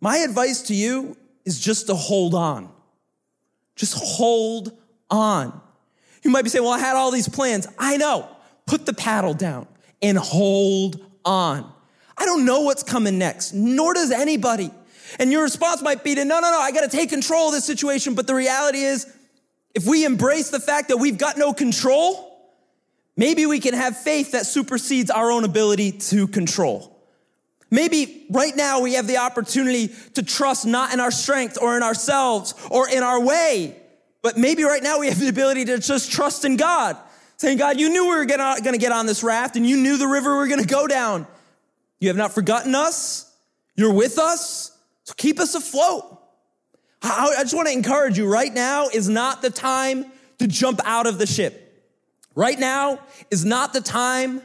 [0.01, 2.71] My advice to you is just to hold on.
[3.75, 4.73] Just hold
[5.11, 5.61] on.
[6.23, 7.67] You might be saying, well, I had all these plans.
[7.79, 8.29] I know.
[8.67, 9.69] Put the paddle down
[10.03, 11.71] and hold on.
[12.17, 14.71] I don't know what's coming next, nor does anybody.
[15.19, 17.55] And your response might be to, no, no, no, I got to take control of
[17.55, 18.15] this situation.
[18.15, 19.07] But the reality is,
[19.75, 22.37] if we embrace the fact that we've got no control,
[23.17, 26.93] Maybe we can have faith that supersedes our own ability to control.
[27.71, 31.83] Maybe right now we have the opportunity to trust not in our strength or in
[31.83, 33.77] ourselves or in our way,
[34.23, 36.97] but maybe right now we have the ability to just trust in God.
[37.39, 39.97] Saying, God, you knew we were gonna, gonna get on this raft and you knew
[39.99, 41.27] the river we were gonna go down.
[42.01, 43.31] You have not forgotten us.
[43.75, 44.76] You're with us.
[45.07, 46.05] So keep us afloat.
[47.01, 50.07] I, just wanna encourage you right now is not the time
[50.39, 51.63] to jump out of the ship.
[52.35, 52.99] Right now
[53.31, 54.43] is not the time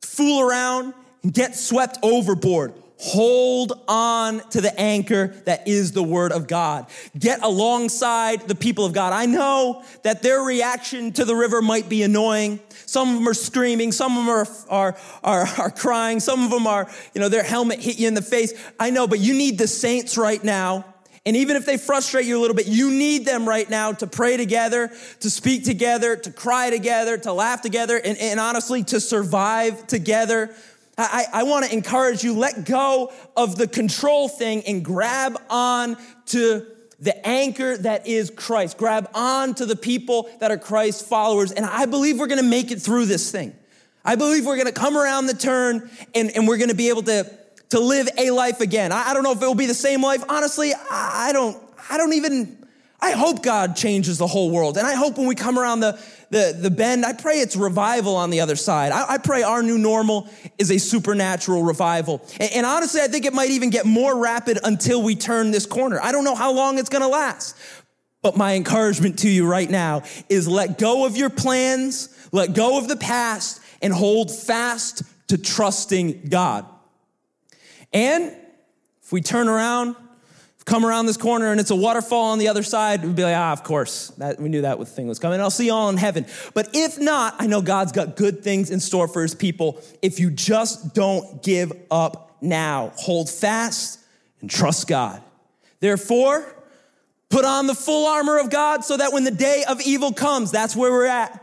[0.00, 2.74] to fool around and get swept overboard.
[3.00, 6.86] Hold on to the anchor that is the word of God.
[7.18, 9.12] Get alongside the people of God.
[9.12, 12.58] I know that their reaction to the river might be annoying.
[12.86, 13.92] Some of them are screaming.
[13.92, 16.18] Some of them are, are, are, are crying.
[16.18, 18.52] Some of them are, you know, their helmet hit you in the face.
[18.80, 20.84] I know, but you need the saints right now
[21.28, 24.06] and even if they frustrate you a little bit, you need them right now to
[24.06, 28.98] pray together, to speak together, to cry together, to laugh together, and, and honestly, to
[28.98, 30.54] survive together.
[30.98, 35.96] I, I want to encourage you, let go of the control thing and grab on
[36.26, 36.66] to
[36.98, 38.76] the anchor that is Christ.
[38.76, 41.52] Grab on to the people that are Christ followers.
[41.52, 43.54] And I believe we're going to make it through this thing.
[44.04, 46.88] I believe we're going to come around the turn and, and we're going to be
[46.88, 47.30] able to,
[47.70, 48.90] to live a life again.
[48.90, 50.24] I, I don't know if it will be the same life.
[50.28, 52.57] Honestly, I, I don't, I don't even,
[53.00, 54.76] I hope God changes the whole world.
[54.76, 55.98] And I hope when we come around the,
[56.30, 58.90] the, the bend, I pray it's revival on the other side.
[58.90, 62.26] I, I pray our new normal is a supernatural revival.
[62.40, 65.64] And, and honestly, I think it might even get more rapid until we turn this
[65.64, 66.00] corner.
[66.02, 67.56] I don't know how long it's gonna last.
[68.20, 72.78] But my encouragement to you right now is let go of your plans, let go
[72.78, 76.66] of the past, and hold fast to trusting God.
[77.92, 78.34] And
[79.02, 79.94] if we turn around
[80.68, 83.34] come around this corner and it's a waterfall on the other side, we'd be like,
[83.34, 85.40] ah, of course, that, we knew that thing was coming.
[85.40, 86.26] I'll see you all in heaven.
[86.52, 90.20] But if not, I know God's got good things in store for his people if
[90.20, 92.92] you just don't give up now.
[92.96, 93.98] Hold fast
[94.40, 95.22] and trust God.
[95.80, 96.46] Therefore,
[97.30, 100.50] put on the full armor of God so that when the day of evil comes,
[100.50, 101.42] that's where we're at,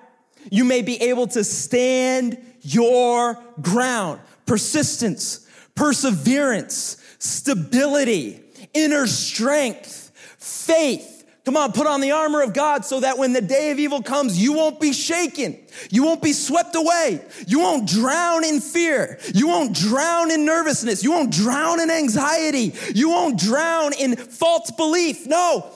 [0.52, 4.22] you may be able to stand your ground.
[4.46, 8.44] Persistence, perseverance, stability
[8.76, 11.12] inner strength, faith.
[11.46, 14.02] Come on, put on the armor of God so that when the day of evil
[14.02, 15.60] comes, you won't be shaken.
[15.92, 17.24] You won't be swept away.
[17.46, 19.20] You won't drown in fear.
[19.32, 21.04] You won't drown in nervousness.
[21.04, 22.74] You won't drown in anxiety.
[22.96, 25.28] You won't drown in false belief.
[25.28, 25.70] No,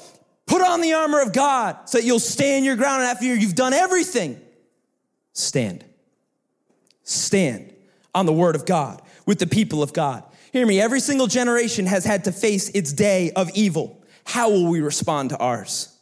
[0.48, 3.04] put on the armor of God so that you'll stand your ground.
[3.04, 4.42] And after you've done everything,
[5.34, 5.86] stand.
[7.04, 7.74] Stand
[8.16, 10.24] on the word of God with the people of God.
[10.52, 14.04] Hear me, every single generation has had to face its day of evil.
[14.26, 15.96] How will we respond to ours?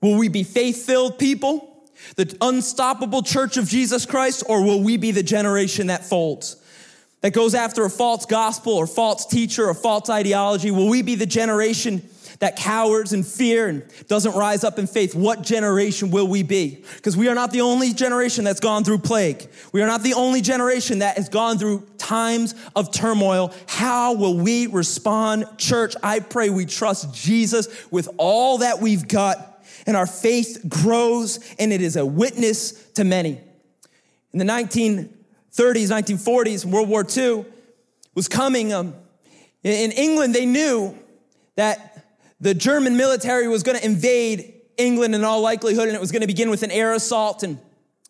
[0.00, 1.84] Will we be faith filled people,
[2.16, 6.56] the unstoppable church of Jesus Christ, or will we be the generation that folds?
[7.20, 10.70] That goes after a false gospel or false teacher or false ideology?
[10.70, 12.02] Will we be the generation
[12.42, 16.82] that cowers in fear and doesn't rise up in faith, what generation will we be?
[16.96, 19.48] Because we are not the only generation that's gone through plague.
[19.70, 23.54] We are not the only generation that has gone through times of turmoil.
[23.68, 25.94] How will we respond, church?
[26.02, 31.72] I pray we trust Jesus with all that we've got and our faith grows and
[31.72, 33.40] it is a witness to many.
[34.32, 35.08] In the 1930s,
[35.54, 37.44] 1940s, World War II
[38.16, 38.72] was coming.
[38.72, 38.94] Um,
[39.62, 40.98] in England, they knew
[41.54, 41.91] that
[42.42, 46.22] the German military was going to invade England in all likelihood, and it was going
[46.22, 47.44] to begin with an air assault.
[47.44, 47.56] And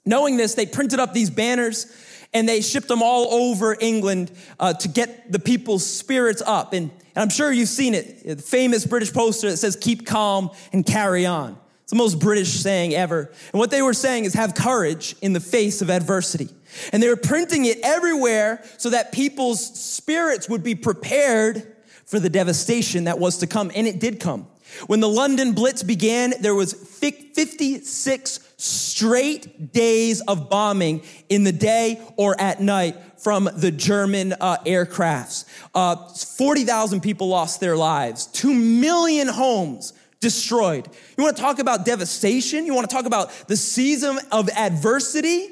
[0.06, 1.86] knowing this, they printed up these banners
[2.32, 6.72] and they shipped them all over England uh, to get the people's spirits up.
[6.72, 10.50] And, and I'm sure you've seen it, the famous British poster that says, Keep calm
[10.72, 11.58] and carry on.
[11.82, 13.30] It's the most British saying ever.
[13.52, 16.48] And what they were saying is, Have courage in the face of adversity.
[16.90, 21.71] And they were printing it everywhere so that people's spirits would be prepared
[22.12, 24.46] for the devastation that was to come, and it did come.
[24.86, 32.02] When the London Blitz began, there was 56 straight days of bombing in the day
[32.18, 35.46] or at night from the German uh, aircrafts.
[35.74, 38.26] Uh, 40,000 people lost their lives.
[38.26, 40.86] Two million homes destroyed.
[41.16, 42.66] You want to talk about devastation?
[42.66, 45.48] You want to talk about the season of adversity?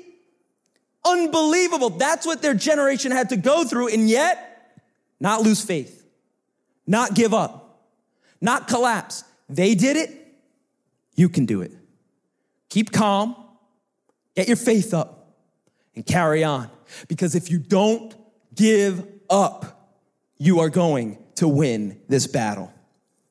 [1.07, 1.89] Unbelievable.
[1.89, 4.77] That's what their generation had to go through, and yet,
[5.21, 6.00] not lose faith
[6.87, 7.87] not give up,
[8.41, 9.25] not collapse.
[9.49, 10.11] They did it,
[11.15, 11.73] you can do it.
[12.69, 13.37] Keep calm,
[14.37, 15.35] get your faith up,
[15.95, 16.71] and carry on.
[17.09, 18.15] Because if you don't
[18.55, 19.91] give up,
[20.39, 22.73] you are going to win this battle.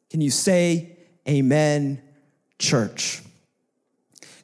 [0.10, 2.02] Can you say amen,
[2.58, 3.22] church?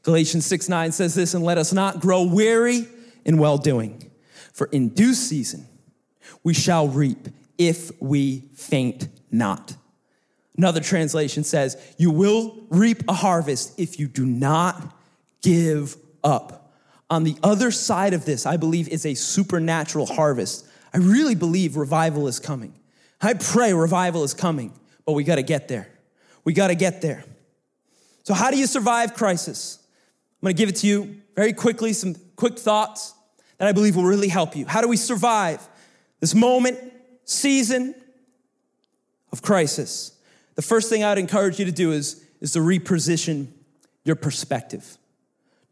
[0.04, 2.88] Galatians 6 9 says this, and let us not grow weary
[3.26, 4.12] in well doing,
[4.54, 5.68] for in due season
[6.44, 9.76] we shall reap if we faint not.
[10.58, 14.96] Another translation says, You will reap a harvest if you do not
[15.42, 16.74] give up.
[17.10, 20.66] On the other side of this, I believe, is a supernatural harvest.
[20.94, 22.74] I really believe revival is coming.
[23.22, 24.74] I pray revival is coming,
[25.06, 25.88] but we got to get there.
[26.44, 27.24] We got to get there.
[28.24, 29.80] So, how do you survive crisis?
[30.42, 33.14] I'm going to give it to you very quickly, some quick thoughts
[33.58, 34.66] that I believe will really help you.
[34.66, 35.68] How do we survive
[36.20, 36.80] this moment
[37.26, 37.96] season
[39.32, 40.18] of crisis,
[40.56, 43.48] the first thing I'd encourage you to do is, is to reposition
[44.04, 44.98] your perspective.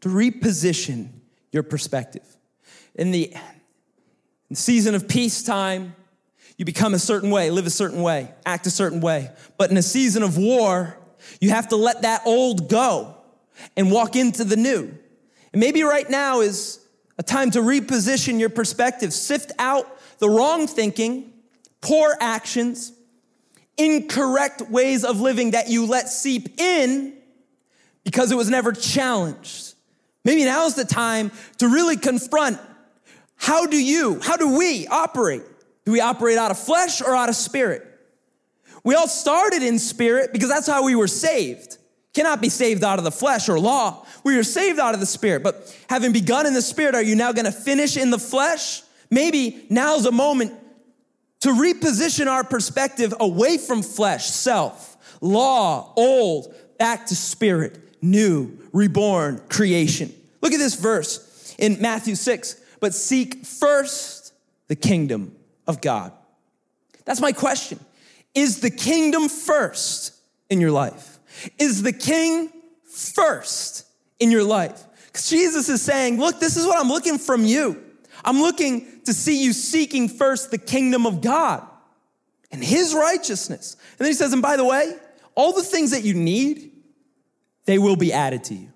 [0.02, 1.08] To reposition
[1.52, 2.24] your perspective.
[2.94, 3.40] In the, in
[4.50, 5.94] the season of peacetime,
[6.56, 9.30] you become a certain way, live a certain way, act a certain way.
[9.56, 10.98] But in a season of war,
[11.40, 13.16] you have to let that old go
[13.76, 14.94] and walk into the new.
[15.52, 16.80] And maybe right now is
[17.18, 19.88] a time to reposition your perspective, sift out
[20.18, 21.32] the wrong thinking
[21.84, 22.92] poor actions,
[23.76, 27.12] incorrect ways of living that you let seep in
[28.04, 29.74] because it was never challenged.
[30.24, 32.58] Maybe now is the time to really confront
[33.36, 35.42] how do you, how do we operate?
[35.84, 37.86] Do we operate out of flesh or out of spirit?
[38.82, 41.76] We all started in spirit because that's how we were saved.
[42.14, 44.06] Cannot be saved out of the flesh or law.
[44.22, 45.42] We are saved out of the spirit.
[45.42, 48.82] But having begun in the spirit, are you now going to finish in the flesh?
[49.10, 50.54] Maybe now's a moment
[51.44, 59.42] to reposition our perspective away from flesh, self, law, old, back to spirit, new, reborn,
[59.50, 60.10] creation.
[60.40, 62.62] Look at this verse in Matthew 6.
[62.80, 64.32] But seek first
[64.68, 65.36] the kingdom
[65.66, 66.12] of God.
[67.04, 67.78] That's my question.
[68.34, 70.14] Is the kingdom first
[70.48, 71.18] in your life?
[71.58, 72.50] Is the king
[72.90, 73.86] first
[74.18, 74.82] in your life?
[75.08, 77.84] Because Jesus is saying, Look, this is what I'm looking from you.
[78.24, 81.66] I'm looking to see you seeking first the kingdom of God
[82.50, 83.76] and his righteousness.
[83.92, 84.96] And then he says, And by the way,
[85.34, 86.70] all the things that you need,
[87.64, 88.68] they will be added to you.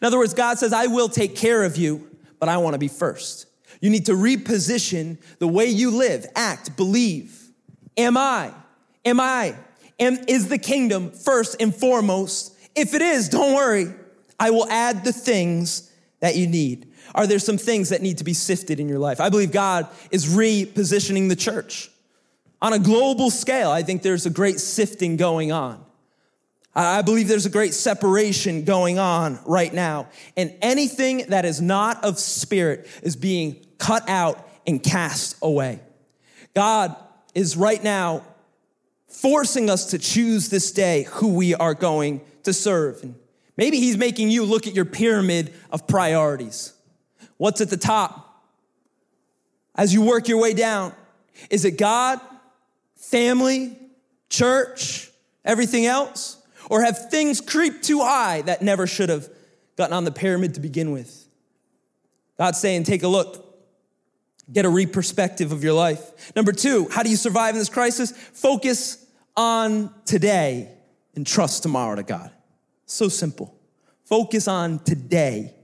[0.00, 2.08] In other words, God says, I will take care of you,
[2.38, 3.46] but I want to be first.
[3.80, 7.50] You need to reposition the way you live, act, believe.
[7.96, 8.52] Am I?
[9.04, 9.54] Am I?
[10.00, 12.56] Am, is the kingdom first and foremost?
[12.74, 13.92] If it is, don't worry.
[14.38, 16.92] I will add the things that you need.
[17.14, 19.20] Are there some things that need to be sifted in your life?
[19.20, 21.90] I believe God is repositioning the church.
[22.60, 25.84] On a global scale, I think there's a great sifting going on.
[26.74, 30.08] I believe there's a great separation going on right now.
[30.36, 35.80] And anything that is not of spirit is being cut out and cast away.
[36.54, 36.96] God
[37.34, 38.24] is right now
[39.06, 43.02] forcing us to choose this day who we are going to serve.
[43.02, 43.14] And
[43.56, 46.73] maybe He's making you look at your pyramid of priorities.
[47.36, 48.42] What's at the top?
[49.74, 50.92] As you work your way down,
[51.50, 52.20] is it God,
[52.96, 53.76] family,
[54.30, 55.10] church,
[55.44, 56.40] everything else?
[56.70, 59.28] Or have things creeped too high that never should have
[59.76, 61.26] gotten on the pyramid to begin with?
[62.38, 63.42] God's saying, take a look.
[64.52, 66.34] Get a re-perspective of your life.
[66.36, 68.12] Number two, how do you survive in this crisis?
[68.12, 69.04] Focus
[69.36, 70.70] on today
[71.16, 72.30] and trust tomorrow to God.
[72.86, 73.58] So simple.
[74.04, 75.54] Focus on today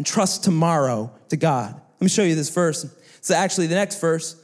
[0.00, 1.74] and trust tomorrow to God.
[1.74, 2.86] Let me show you this verse.
[3.20, 4.34] So actually, the next verse,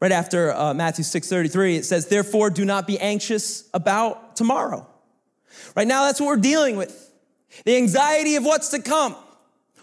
[0.00, 4.86] right after uh, Matthew 6:33, it says, "Therefore, do not be anxious about tomorrow."
[5.76, 7.10] Right now, that's what we're dealing with.
[7.66, 9.14] The anxiety of what's to come.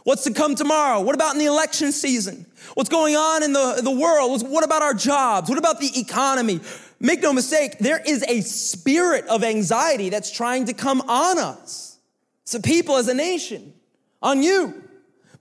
[0.03, 1.01] What's to come tomorrow?
[1.01, 2.47] What about in the election season?
[2.73, 4.49] What's going on in the, the world?
[4.49, 5.47] What about our jobs?
[5.47, 6.59] What about the economy?
[6.99, 11.99] Make no mistake, there is a spirit of anxiety that's trying to come on us.
[12.41, 13.75] It's a people as a nation,
[14.23, 14.88] on you.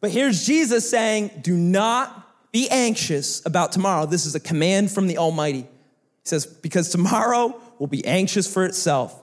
[0.00, 4.06] But here's Jesus saying, do not be anxious about tomorrow.
[4.06, 5.62] This is a command from the Almighty.
[5.62, 5.68] He
[6.24, 9.22] says, because tomorrow will be anxious for itself.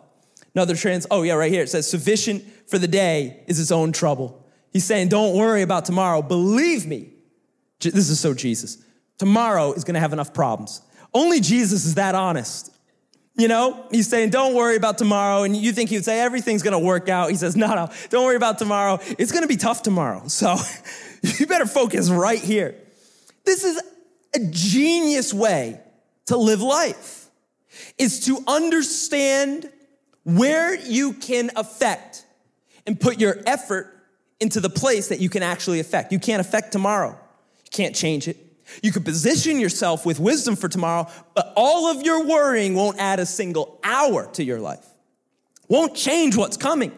[0.53, 1.63] Another trans, oh yeah, right here.
[1.63, 4.45] It says, sufficient for the day is its own trouble.
[4.71, 6.21] He's saying, don't worry about tomorrow.
[6.21, 7.13] Believe me.
[7.79, 8.77] This is so Jesus.
[9.17, 10.81] Tomorrow is going to have enough problems.
[11.13, 12.74] Only Jesus is that honest.
[13.37, 15.43] You know, he's saying, don't worry about tomorrow.
[15.43, 17.29] And you think he would say, everything's going to work out.
[17.29, 18.99] He says, no, no, don't worry about tomorrow.
[19.19, 20.23] It's going to be tough tomorrow.
[20.35, 20.55] So
[21.21, 22.75] you better focus right here.
[23.45, 23.81] This is
[24.35, 25.79] a genius way
[26.27, 27.29] to live life
[27.97, 29.69] is to understand
[30.23, 32.25] where you can affect
[32.85, 33.91] and put your effort
[34.39, 36.11] into the place that you can actually affect.
[36.11, 37.11] You can't affect tomorrow.
[37.11, 38.37] You can't change it.
[38.81, 43.19] You could position yourself with wisdom for tomorrow, but all of your worrying won't add
[43.19, 44.85] a single hour to your life.
[45.67, 46.91] Won't change what's coming.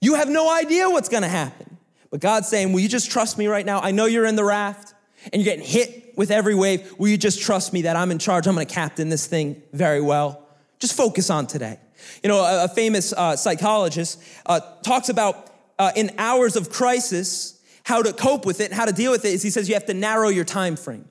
[0.00, 1.78] You have no idea what's to happen.
[2.10, 3.80] But God's saying, Will you just trust me right now?
[3.80, 4.94] I know you're in the raft
[5.32, 6.94] and you're getting hit with every wave.
[6.98, 8.46] Will you just trust me that I'm in charge?
[8.46, 10.42] I'm to captain this thing very well.
[10.78, 11.78] Just focus on today.
[12.22, 17.55] You know, a, a famous uh, psychologist uh, talks about uh, in hours of crisis,
[17.86, 19.74] how to cope with it, and how to deal with it, is he says you
[19.74, 21.08] have to narrow your time frame.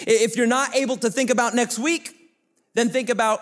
[0.00, 2.12] If you're not able to think about next week,
[2.74, 3.40] then think about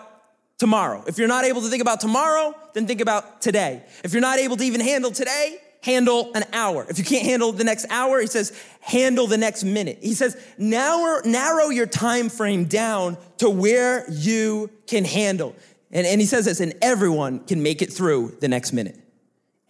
[0.59, 1.03] tomorrow.
[1.07, 3.83] If you're not able to think about tomorrow, then think about today.
[4.05, 6.85] If you're not able to even handle today, handle an hour.
[6.87, 10.01] If you can't handle the next hour, he says, handle the next minute.
[10.03, 15.57] He says, narrow, narrow your time frame down to where you can handle.
[15.91, 18.99] And, and he says this, and everyone can make it through the next minute.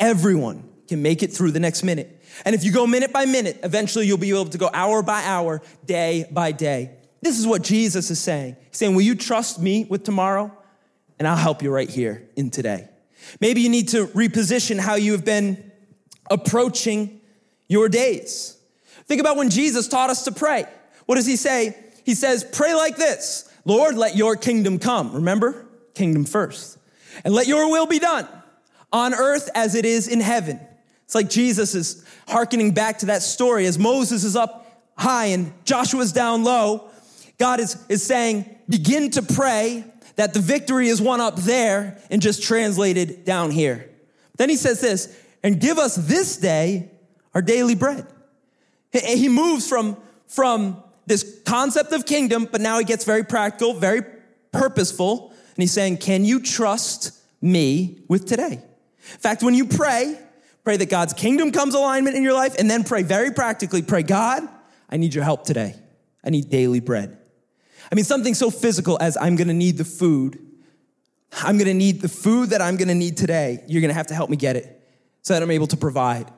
[0.01, 2.16] Everyone can make it through the next minute.
[2.45, 5.23] And if you go minute by minute, eventually you'll be able to go hour by
[5.25, 6.91] hour, day by day.
[7.23, 8.57] This is what Jesus is saying.
[8.69, 10.53] He's saying, Will you trust me with tomorrow?
[11.19, 12.89] And I'll help you right here in today.
[13.41, 15.73] Maybe you need to reposition how you have been
[16.31, 17.21] approaching
[17.69, 18.57] your days.
[19.07, 20.67] Think about when Jesus taught us to pray.
[21.07, 21.77] What does he say?
[22.05, 25.13] He says, Pray like this Lord, let your kingdom come.
[25.13, 25.67] Remember?
[25.97, 26.79] kingdom first.
[27.25, 28.29] And let your will be done
[28.93, 30.61] on earth as it is in heaven.
[31.07, 34.67] It's like Jesus is hearkening back to that story as Moses is up
[34.99, 36.91] high and Joshua's down low.
[37.39, 39.85] God is, is saying, begin to pray
[40.17, 43.89] that the victory is won up there and just translated down here.
[44.37, 46.91] Then he says this, and give us this day
[47.35, 48.07] our daily bread.
[48.91, 49.97] He moves from,
[50.27, 54.03] from this concept of kingdom, but now he gets very practical, very
[54.53, 55.31] purposeful.
[55.31, 58.53] And he's saying, Can you trust me with today?
[58.53, 60.19] In fact, when you pray,
[60.67, 64.03] pray that God's kingdom comes alignment in your life, and then pray very practically pray,
[64.03, 64.43] God,
[64.91, 65.77] I need your help today.
[66.25, 67.17] I need daily bread.
[67.93, 70.41] I mean, something so physical as I'm gonna need the food.
[71.41, 73.63] I'm gonna need the food that I'm gonna need today.
[73.69, 74.83] You're gonna have to help me get it
[75.23, 76.33] so that I'm able to provide.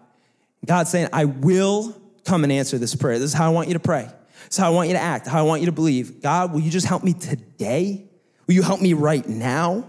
[0.67, 3.19] God's saying, I will come and answer this prayer.
[3.19, 4.03] This is how I want you to pray.
[4.45, 6.21] This is how I want you to act, how I want you to believe.
[6.21, 8.05] God, will you just help me today?
[8.47, 9.89] Will you help me right now?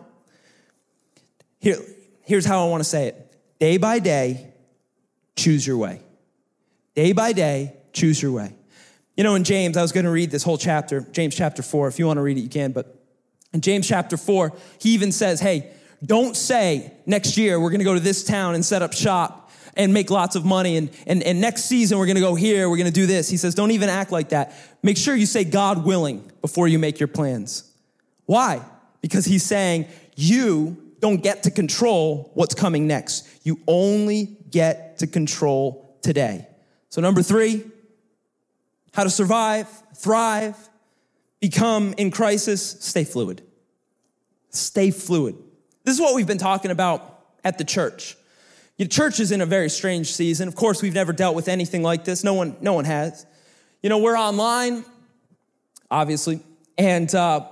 [1.60, 1.76] Here,
[2.24, 3.29] here's how I want to say it
[3.60, 4.54] day by day,
[5.36, 6.02] choose your way.
[6.96, 8.56] Day by day, choose your way.
[9.16, 11.90] You know, in James, I was going to read this whole chapter, James chapter 4.
[11.90, 12.72] If you want to read it, you can.
[12.72, 12.96] But
[13.54, 15.72] in James chapter 4, he even says, hey,
[16.06, 19.52] don't say next year we're going to go to this town and set up shop
[19.76, 20.78] and make lots of money.
[20.78, 23.30] And, and, and next season we're going to go here, we're going to do this.
[23.30, 24.56] He says, don't even act like that.
[24.84, 27.70] Make sure you say God willing before you make your plans.
[28.26, 28.64] Why?
[29.02, 33.28] Because he's saying you don't get to control what's coming next.
[33.44, 36.48] You only get to control today.
[36.90, 37.64] So, number three,
[38.94, 40.56] how to survive, thrive,
[41.40, 43.42] become in crisis, stay fluid.
[44.50, 45.36] Stay fluid.
[45.84, 48.16] This is what we've been talking about at the church.
[48.78, 50.48] The church is in a very strange season.
[50.48, 52.24] Of course, we've never dealt with anything like this.
[52.24, 53.26] No one, no one has.
[53.84, 54.86] You know, we're online,
[55.92, 56.42] obviously,
[56.78, 57.46] and uh,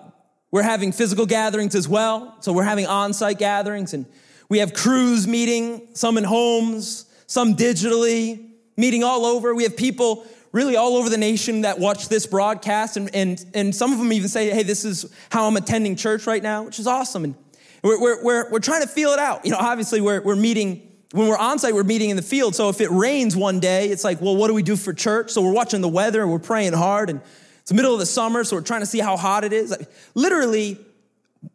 [0.51, 2.37] we're having physical gatherings as well.
[2.41, 4.05] So we're having on site gatherings and
[4.49, 9.53] we have crews meeting, some in homes, some digitally, meeting all over.
[9.53, 13.75] We have people really all over the nation that watch this broadcast and, and, and
[13.75, 16.79] some of them even say, hey, this is how I'm attending church right now, which
[16.79, 17.25] is awesome.
[17.25, 17.35] And
[17.83, 19.43] we're, we're, we're, we're trying to feel it out.
[19.43, 20.81] You know, obviously we're, we're meeting,
[21.11, 22.55] when we're on site, we're meeting in the field.
[22.55, 25.31] So if it rains one day, it's like, well, what do we do for church?
[25.31, 27.21] So we're watching the weather and we're praying hard and
[27.67, 29.75] it's the middle of the summer, so we're trying to see how hot it is.
[30.15, 30.77] Literally,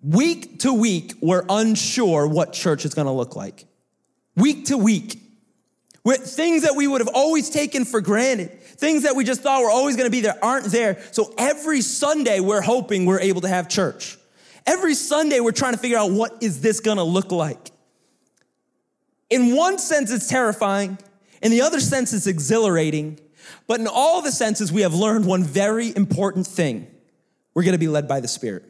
[0.03, 3.65] week to week, we're unsure what church is gonna look like.
[4.37, 5.19] Week to week.
[6.05, 9.63] With things that we would have always taken for granted, things that we just thought
[9.63, 11.03] were always gonna be there aren't there.
[11.13, 14.19] So every Sunday, we're hoping we're able to have church.
[14.67, 17.71] Every Sunday, we're trying to figure out what is this gonna look like.
[19.31, 20.99] In one sense, it's terrifying.
[21.41, 23.19] In the other sense, it's exhilarating.
[23.67, 26.87] But in all the senses, we have learned one very important thing.
[27.55, 28.65] We're going to be led by the Spirit.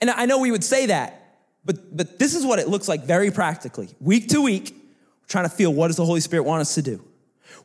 [0.00, 3.04] And I know we would say that, but, but this is what it looks like
[3.04, 3.88] very practically.
[4.00, 6.82] Week to week, we're trying to feel what does the Holy Spirit want us to
[6.82, 7.04] do?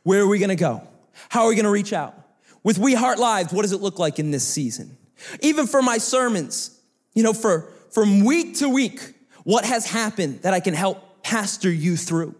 [0.02, 0.86] Where are we going to go?
[1.28, 2.14] How are we going to reach out?
[2.62, 4.96] With We Heart Lives, what does it look like in this season?
[5.40, 6.78] Even for my sermons,
[7.14, 9.00] you know, for from week to week,
[9.44, 12.34] what has happened that I can help pastor you through?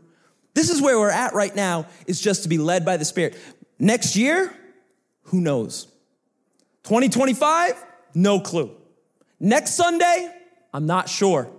[0.54, 3.36] This is where we're at right now, is just to be led by the Spirit.
[3.78, 4.54] Next year,
[5.24, 5.86] who knows?
[6.84, 7.82] 2025,
[8.14, 8.70] no clue.
[9.40, 10.32] Next Sunday,
[10.72, 11.50] I'm not sure.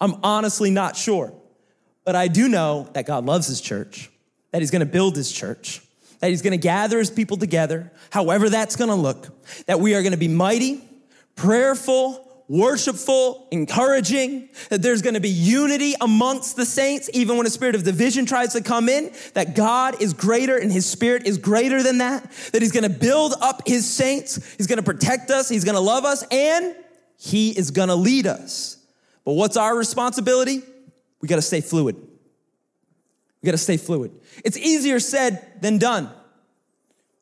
[0.00, 1.32] I'm honestly not sure.
[2.04, 4.10] But I do know that God loves his church,
[4.50, 5.80] that he's gonna build his church,
[6.20, 9.28] that he's gonna gather his people together, however that's gonna look,
[9.66, 10.82] that we are gonna be mighty,
[11.36, 17.50] prayerful, worshipful, encouraging, that there's going to be unity amongst the saints, even when a
[17.50, 21.38] spirit of division tries to come in, that God is greater and his spirit is
[21.38, 25.30] greater than that, that he's going to build up his saints, he's going to protect
[25.30, 26.76] us, he's going to love us, and
[27.16, 28.76] he is going to lead us.
[29.24, 30.62] But what's our responsibility?
[31.20, 31.96] We got to stay fluid.
[31.96, 34.12] We got to stay fluid.
[34.44, 36.10] It's easier said than done.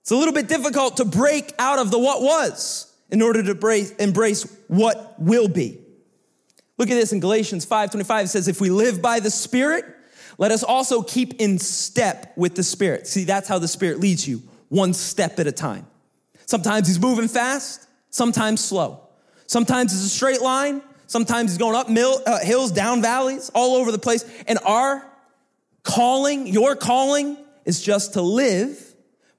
[0.00, 3.94] It's a little bit difficult to break out of the what was in order to
[4.00, 5.78] embrace, what will be.
[6.78, 9.84] Look at this in Galatians 5:25 it says if we live by the spirit
[10.38, 13.06] let us also keep in step with the spirit.
[13.06, 15.86] See that's how the spirit leads you, one step at a time.
[16.46, 19.00] Sometimes he's moving fast, sometimes slow.
[19.46, 23.76] Sometimes it's a straight line, sometimes he's going up mill, uh, hills, down valleys, all
[23.76, 24.24] over the place.
[24.48, 25.06] And our
[25.82, 28.94] calling, your calling is just to live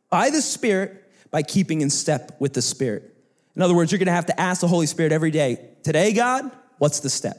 [0.10, 3.13] by the spirit by keeping in step with the spirit.
[3.56, 6.14] In other words, you're going to have to ask the Holy Spirit every day, today,
[6.14, 6.50] God,
[6.80, 7.38] what's the step?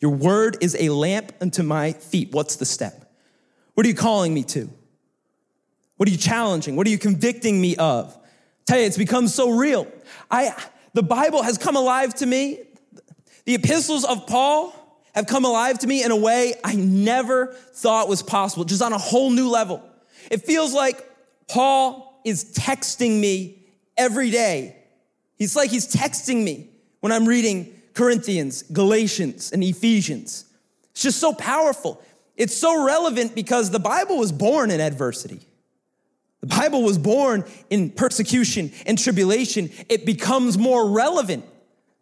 [0.00, 2.32] Your word is a lamp unto my feet.
[2.32, 3.12] What's the step?
[3.74, 4.68] What are you calling me to?
[5.96, 6.76] What are you challenging?
[6.76, 8.16] What are you convicting me of?
[8.66, 9.86] tell you, it's become so real.
[10.30, 10.54] I,
[10.94, 12.60] the Bible has come alive to me.
[13.44, 14.74] The epistles of Paul
[15.14, 18.92] have come alive to me in a way I never thought was possible, just on
[18.92, 19.82] a whole new level.
[20.30, 21.06] It feels like
[21.48, 23.66] Paul is texting me
[23.96, 24.76] every day.
[25.36, 26.68] He's like he's texting me
[27.00, 30.44] when I'm reading Corinthians, Galatians, and Ephesians.
[30.92, 32.02] It's just so powerful.
[32.36, 35.40] It's so relevant because the Bible was born in adversity.
[36.40, 39.70] The Bible was born in persecution and tribulation.
[39.88, 41.44] It becomes more relevant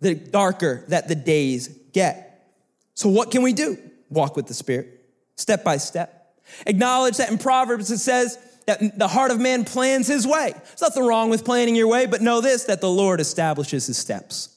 [0.01, 2.51] the darker that the days get.
[2.95, 3.77] So, what can we do?
[4.09, 5.05] Walk with the Spirit,
[5.37, 6.35] step by step.
[6.67, 8.39] Acknowledge that in Proverbs it says
[8.71, 10.53] that the heart of man plans his way.
[10.53, 13.99] There's nothing wrong with planning your way, but know this that the Lord establishes his
[13.99, 14.57] steps.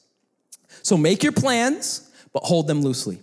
[0.82, 3.20] So, make your plans, but hold them loosely.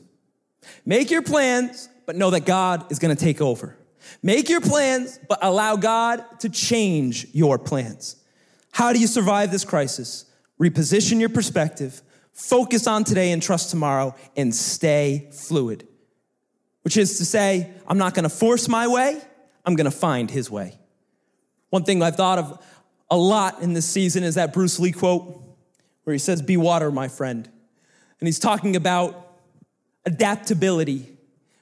[0.86, 3.78] Make your plans, but know that God is gonna take over.
[4.22, 8.18] Make your plans, but allow God to change your plans.
[8.72, 10.26] How do you survive this crisis?
[10.60, 12.02] Reposition your perspective,
[12.34, 15.88] focus on today and trust tomorrow, and stay fluid.
[16.82, 19.22] Which is to say, I'm not gonna force my way,
[19.66, 20.78] I'm gonna find his way.
[21.72, 22.64] One thing I've thought of
[23.10, 25.42] a lot in this season is that Bruce Lee quote
[26.04, 27.50] where he says, Be water, my friend.
[28.20, 29.36] And he's talking about
[30.06, 31.18] adaptability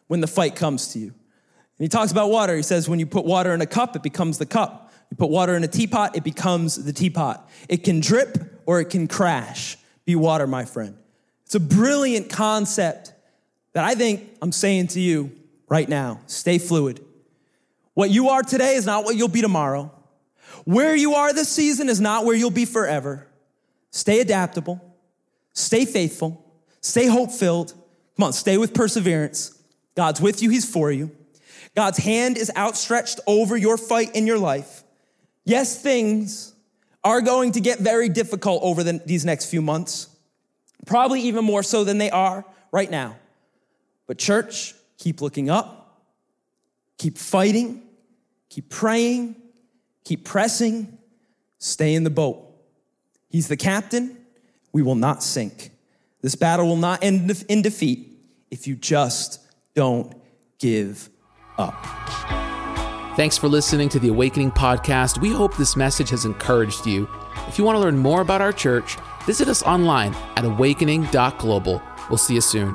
[0.07, 1.07] when the fight comes to you.
[1.07, 2.55] And he talks about water.
[2.55, 4.91] He says, When you put water in a cup, it becomes the cup.
[5.12, 7.49] You put water in a teapot, it becomes the teapot.
[7.68, 9.78] It can drip or it can crash.
[10.05, 10.97] Be water, my friend.
[11.45, 13.14] It's a brilliant concept
[13.74, 15.32] that I think I'm saying to you
[15.68, 16.20] right now.
[16.26, 17.03] Stay fluid.
[17.93, 19.91] What you are today is not what you'll be tomorrow.
[20.70, 23.26] Where you are this season is not where you'll be forever.
[23.89, 24.80] Stay adaptable,
[25.51, 26.45] stay faithful,
[26.80, 27.74] stay hope filled.
[28.15, 29.57] Come on, stay with perseverance.
[29.95, 31.09] God's with you, He's for you.
[31.76, 34.84] God's hand is outstretched over your fight in your life.
[35.43, 36.53] Yes, things
[37.03, 40.07] are going to get very difficult over the, these next few months,
[40.86, 43.15] probably even more so than they are right now.
[44.05, 45.99] But, church, keep looking up,
[46.99, 47.82] keep fighting,
[48.49, 49.36] keep praying,
[50.04, 50.97] keep pressing,
[51.58, 52.45] stay in the boat.
[53.30, 54.18] He's the captain.
[54.72, 55.72] We will not sink.
[56.22, 58.20] This battle will not end in defeat
[58.52, 59.39] if you just
[59.76, 60.14] don't
[60.60, 61.10] give
[61.58, 61.86] up.
[63.16, 65.20] Thanks for listening to the Awakening Podcast.
[65.20, 67.08] We hope this message has encouraged you.
[67.47, 71.82] If you want to learn more about our church, visit us online at awakening.global.
[72.10, 72.74] We'll see you soon.